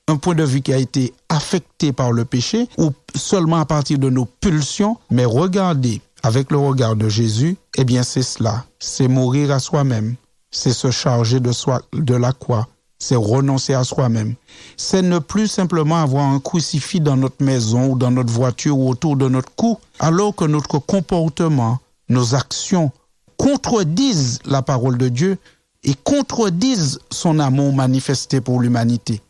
un 0.09 0.17
point 0.17 0.35
de 0.35 0.45
vue 0.45 0.61
qui 0.61 0.73
a 0.73 0.79
été 0.79 1.15
affecté 1.29 1.93
par 1.93 2.13
le 2.13 2.25
péché 2.25 2.69
ou 2.79 2.91
seulement 3.15 3.59
à 3.59 3.65
partir 3.65 3.99
de 3.99 4.11
nos 4.11 4.27
pulsions, 4.27 4.99
mais 5.11 5.25
regarder 5.25 6.01
avec 6.23 6.51
le 6.51 6.59
regard 6.59 6.97
de 6.97 7.09
Jésus, 7.09 7.57
eh 7.77 7.85
bien 7.85 8.03
c'est 8.03 8.23
cela, 8.23 8.65
c'est 8.79 9.09
mourir 9.09 9.51
à 9.51 9.61
soi-même, 9.61 10.17
c'est 10.51 10.73
se 10.73 10.91
charger 10.91 11.41
de 11.41 11.53
soi 11.53 11.83
de 11.93 12.15
la 12.15 12.33
croix, 12.33 12.69
c'est 12.99 13.17
renoncer 13.17 13.75
à 13.75 13.85
soi-même. 13.85 14.35
C'est 14.77 15.03
ne 15.03 15.19
plus 15.19 15.49
simplement 15.49 16.01
avoir 16.01 16.27
un 16.27 16.41
crucifix 16.41 17.01
dans 17.01 17.17
notre 17.17 17.43
maison 17.43 17.91
ou 17.91 17.99
dans 17.99 18.11
notre 18.11 18.33
voiture 18.33 18.79
ou 18.79 18.91
autour 18.91 19.17
de 19.17 19.29
notre 19.29 19.55
cou, 19.55 19.79
alors 19.99 20.35
que 20.35 20.45
notre 20.45 20.79
comportement, 20.79 21.79
nos 22.09 22.35
actions 22.35 22.91
contredisent 23.37 24.39
la 24.45 24.63
parole 24.63 24.97
de 24.99 25.09
Dieu 25.09 25.39
et 25.83 25.95
contredisent 25.95 27.01
son 27.11 27.39
amour 27.39 27.73
manifesté 27.75 28.41
pour 28.41 28.61
l'humanité. 28.61 29.21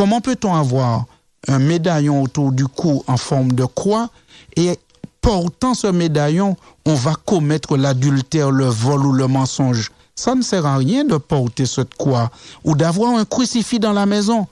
Comment 0.00 0.22
peut-on 0.22 0.54
avoir 0.54 1.04
un 1.46 1.58
médaillon 1.58 2.22
autour 2.22 2.52
du 2.52 2.66
cou 2.66 3.04
en 3.06 3.18
forme 3.18 3.52
de 3.52 3.66
croix 3.66 4.08
et 4.56 4.78
portant 5.20 5.74
ce 5.74 5.88
médaillon, 5.88 6.56
on 6.86 6.94
va 6.94 7.12
commettre 7.26 7.76
l'adultère, 7.76 8.50
le 8.50 8.64
vol 8.64 9.04
ou 9.04 9.12
le 9.12 9.26
mensonge? 9.26 9.90
Ça 10.14 10.34
ne 10.34 10.40
sert 10.40 10.64
à 10.64 10.78
rien 10.78 11.04
de 11.04 11.18
porter 11.18 11.66
cette 11.66 11.92
croix 11.96 12.30
ou 12.64 12.74
d'avoir 12.74 13.14
un 13.14 13.26
crucifix 13.26 13.78
dans 13.78 13.92
la 13.92 14.06
maison 14.06 14.46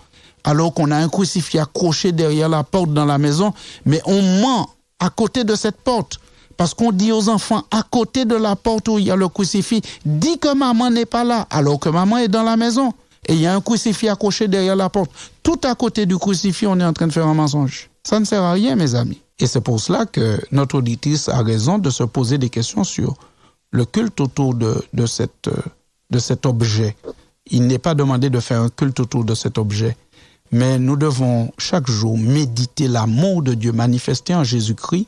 alors 0.44 0.74
qu'on 0.74 0.90
a 0.90 0.96
un 0.98 1.08
crucifix 1.08 1.58
accroché 1.58 2.12
derrière 2.12 2.50
la 2.50 2.62
porte 2.62 2.92
dans 2.92 3.06
la 3.06 3.16
maison, 3.16 3.54
mais 3.86 4.02
on 4.04 4.20
ment 4.42 4.68
à 5.00 5.08
côté 5.08 5.44
de 5.44 5.54
cette 5.54 5.78
porte. 5.78 6.20
Parce 6.58 6.74
qu'on 6.74 6.92
dit 6.92 7.10
aux 7.10 7.30
enfants, 7.30 7.62
à 7.70 7.82
côté 7.84 8.26
de 8.26 8.36
la 8.36 8.54
porte 8.54 8.86
où 8.88 8.98
il 8.98 9.06
y 9.06 9.10
a 9.10 9.16
le 9.16 9.28
crucifix, 9.28 9.80
dis 10.04 10.38
que 10.38 10.52
maman 10.54 10.90
n'est 10.90 11.06
pas 11.06 11.24
là, 11.24 11.46
alors 11.48 11.80
que 11.80 11.88
maman 11.88 12.18
est 12.18 12.28
dans 12.28 12.42
la 12.42 12.58
maison. 12.58 12.92
Et 13.28 13.34
il 13.34 13.40
y 13.40 13.46
a 13.46 13.54
un 13.54 13.60
crucifix 13.60 14.08
accroché 14.08 14.48
derrière 14.48 14.74
la 14.74 14.88
porte. 14.88 15.10
Tout 15.42 15.60
à 15.64 15.74
côté 15.74 16.06
du 16.06 16.16
crucifix, 16.16 16.66
on 16.66 16.80
est 16.80 16.84
en 16.84 16.94
train 16.94 17.06
de 17.06 17.12
faire 17.12 17.26
un 17.26 17.34
mensonge. 17.34 17.90
Ça 18.02 18.18
ne 18.18 18.24
sert 18.24 18.42
à 18.42 18.52
rien, 18.52 18.74
mes 18.74 18.94
amis. 18.94 19.20
Et 19.38 19.46
c'est 19.46 19.60
pour 19.60 19.78
cela 19.80 20.06
que 20.06 20.40
notre 20.50 20.78
auditrice 20.78 21.28
a 21.28 21.42
raison 21.42 21.78
de 21.78 21.90
se 21.90 22.02
poser 22.04 22.38
des 22.38 22.48
questions 22.48 22.84
sur 22.84 23.14
le 23.70 23.84
culte 23.84 24.20
autour 24.20 24.54
de, 24.54 24.82
de, 24.94 25.06
cette, 25.06 25.50
de 26.10 26.18
cet 26.18 26.46
objet. 26.46 26.96
Il 27.50 27.66
n'est 27.66 27.78
pas 27.78 27.94
demandé 27.94 28.30
de 28.30 28.40
faire 28.40 28.62
un 28.62 28.70
culte 28.70 28.98
autour 29.00 29.24
de 29.24 29.34
cet 29.34 29.58
objet, 29.58 29.96
mais 30.50 30.78
nous 30.78 30.96
devons 30.96 31.52
chaque 31.58 31.88
jour 31.88 32.16
méditer 32.16 32.88
l'amour 32.88 33.42
de 33.42 33.54
Dieu 33.54 33.72
manifesté 33.72 34.34
en 34.34 34.42
Jésus-Christ, 34.42 35.06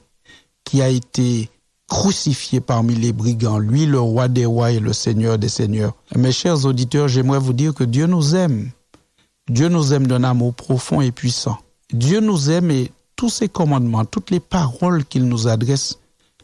qui 0.64 0.83
a 0.83 0.88
été 0.88 1.48
crucifié 1.90 2.61
parmi 2.61 2.94
les 2.94 3.12
brigands, 3.12 3.59
lui 3.59 3.85
le 3.85 4.00
roi 4.00 4.29
des 4.29 4.46
rois 4.46 4.70
et 4.70 4.81
le 4.81 4.94
seigneur 4.94 5.38
des 5.38 5.48
seigneurs. 5.50 5.92
Mes 6.16 6.33
chers 6.33 6.64
auditeurs, 6.64 7.09
j'aimerais 7.09 7.40
vous 7.40 7.53
dire 7.53 7.74
que 7.74 7.85
Dieu 7.85 8.07
nous 8.07 8.35
aime. 8.35 8.70
Dieu 9.50 9.68
nous 9.68 9.92
aime 9.92 10.07
d'un 10.07 10.24
amour 10.24 10.55
profond 10.55 11.00
et 11.03 11.11
puissant. 11.11 11.59
Dieu 11.92 12.20
nous 12.20 12.50
aime 12.50 12.70
et 12.70 12.92
tous 13.16 13.29
ses 13.29 13.48
commandements, 13.48 14.05
toutes 14.05 14.31
les 14.31 14.40
paroles 14.40 15.05
qu'il 15.05 15.26
nous 15.26 15.48
adresse 15.48 15.98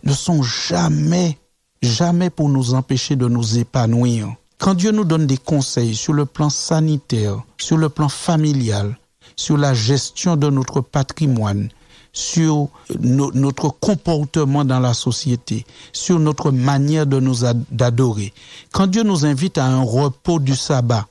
ne 0.04 0.12
sont 0.12 0.42
jamais 0.42 1.38
jamais 1.82 2.30
pour 2.30 2.48
nous 2.48 2.74
empêcher 2.74 3.16
de 3.16 3.28
nous 3.28 3.58
épanouir. 3.58 4.34
Quand 4.58 4.74
Dieu 4.74 4.90
nous 4.90 5.04
donne 5.04 5.26
des 5.26 5.36
conseils 5.36 5.94
sur 5.94 6.12
le 6.12 6.26
plan 6.26 6.50
sanitaire, 6.50 7.42
sur 7.58 7.76
le 7.76 7.88
plan 7.88 8.08
familial, 8.08 8.98
sur 9.36 9.56
la 9.56 9.74
gestion 9.74 10.36
de 10.36 10.48
notre 10.48 10.80
patrimoine, 10.80 11.68
sur 12.16 12.68
no 12.98 13.30
notre 13.34 13.68
comportement 13.68 14.64
dans 14.64 14.80
la 14.80 14.94
société, 14.94 15.66
sur 15.92 16.18
notre 16.18 16.50
manière 16.50 17.06
de 17.06 17.20
nous 17.20 17.44
adorer. 17.44 18.32
Quand 18.72 18.86
Dieu 18.86 19.02
nous 19.02 19.26
invite 19.26 19.58
à 19.58 19.66
un 19.66 19.82
repos 19.82 20.38
du 20.38 20.56
sabbat, 20.56 21.06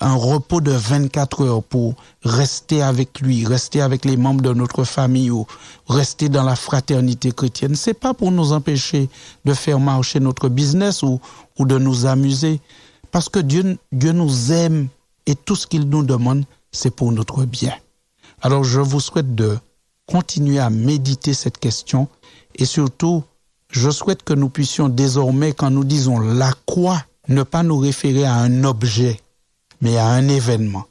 un 0.00 0.14
repos 0.14 0.62
de 0.62 0.70
24 0.72 1.42
heures 1.44 1.62
pour 1.62 1.94
rester 2.24 2.80
avec 2.80 3.20
lui, 3.20 3.44
rester 3.44 3.82
avec 3.82 4.06
les 4.06 4.16
membres 4.16 4.40
de 4.40 4.54
notre 4.54 4.84
famille 4.84 5.30
ou 5.30 5.46
rester 5.88 6.30
dans 6.30 6.42
la 6.42 6.56
fraternité 6.56 7.32
chrétienne. 7.32 7.74
C'est 7.74 7.92
pas 7.92 8.14
pour 8.14 8.32
nous 8.32 8.52
empêcher 8.52 9.10
de 9.44 9.52
faire 9.52 9.78
marcher 9.78 10.20
notre 10.20 10.48
business 10.48 11.02
ou, 11.02 11.20
ou 11.58 11.66
de 11.66 11.76
nous 11.76 12.06
amuser. 12.06 12.60
Parce 13.10 13.28
que 13.28 13.40
Dieu, 13.40 13.78
Dieu 13.92 14.12
nous 14.12 14.52
aime 14.52 14.88
et 15.26 15.34
tout 15.34 15.56
ce 15.56 15.66
qu'il 15.66 15.86
nous 15.86 16.02
demande, 16.02 16.44
c'est 16.72 16.90
pour 16.90 17.12
notre 17.12 17.44
bien. 17.44 17.74
Alors 18.40 18.64
je 18.64 18.80
vous 18.80 19.00
souhaite 19.00 19.34
de 19.34 19.58
continuer 20.06 20.58
à 20.58 20.70
méditer 20.70 21.34
cette 21.34 21.58
question. 21.58 22.08
Et 22.54 22.64
surtout, 22.64 23.24
je 23.70 23.90
souhaite 23.90 24.22
que 24.22 24.32
nous 24.32 24.48
puissions 24.48 24.88
désormais, 24.88 25.52
quand 25.52 25.70
nous 25.70 25.84
disons 25.84 26.18
la 26.18 26.52
croix, 26.66 27.02
ne 27.28 27.42
pas 27.42 27.62
nous 27.62 27.78
référer 27.78 28.24
à 28.24 28.34
un 28.34 28.64
objet 28.64 29.20
mais 29.80 29.96
à 29.96 30.06
un 30.06 30.28
événement, 30.28 30.86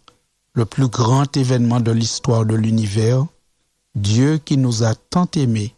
le 0.54 0.66
plus 0.66 0.88
grand 0.88 1.36
événement 1.36 1.80
de 1.80 1.92
l'histoire 1.92 2.46
de 2.46 2.56
l'univers, 2.56 3.26
Dieu 3.96 4.38
qui 4.38 4.58
nous 4.58 4.84
a 4.84 4.94
tant 4.96 5.28
aimés 5.36 5.74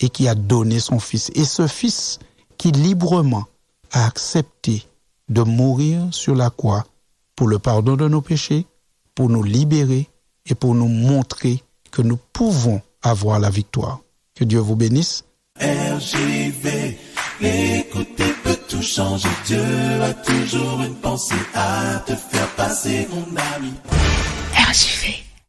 et 0.00 0.08
qui 0.08 0.28
a 0.28 0.34
donné 0.34 0.80
son 0.80 0.98
Fils. 0.98 1.30
Et 1.34 1.44
ce 1.44 1.66
Fils 1.66 2.18
qui 2.58 2.70
librement 2.72 3.46
a 3.92 4.06
accepté 4.06 4.86
de 5.28 5.42
mourir 5.42 6.08
sur 6.12 6.34
la 6.34 6.50
croix 6.50 6.86
pour 7.34 7.48
le 7.48 7.58
pardon 7.58 7.96
de 7.96 8.08
nos 8.08 8.20
péchés, 8.20 8.66
pour 9.14 9.28
nous 9.28 9.42
libérer 9.42 10.08
et 10.46 10.54
pour 10.54 10.74
nous 10.74 10.88
montrer 10.88 11.62
que 11.96 12.02
nous 12.02 12.18
pouvons 12.34 12.82
avoir 13.02 13.40
la 13.40 13.48
victoire. 13.48 14.00
Que 14.34 14.44
Dieu 14.44 14.58
vous 14.58 14.76
bénisse. 14.76 15.24
RJV, 15.58 16.98
écouter 17.40 18.34
peut 18.44 18.58
tout 18.68 18.82
changer. 18.82 19.30
Dieu 19.46 20.02
a 20.02 20.12
toujours 20.12 20.82
une 20.82 20.96
pensée 20.96 21.34
à 21.54 22.02
te 22.06 22.12
faire 22.14 22.48
passer, 22.48 23.08
mon 23.10 23.34
ami. 23.54 23.72
RJV. 24.52 25.25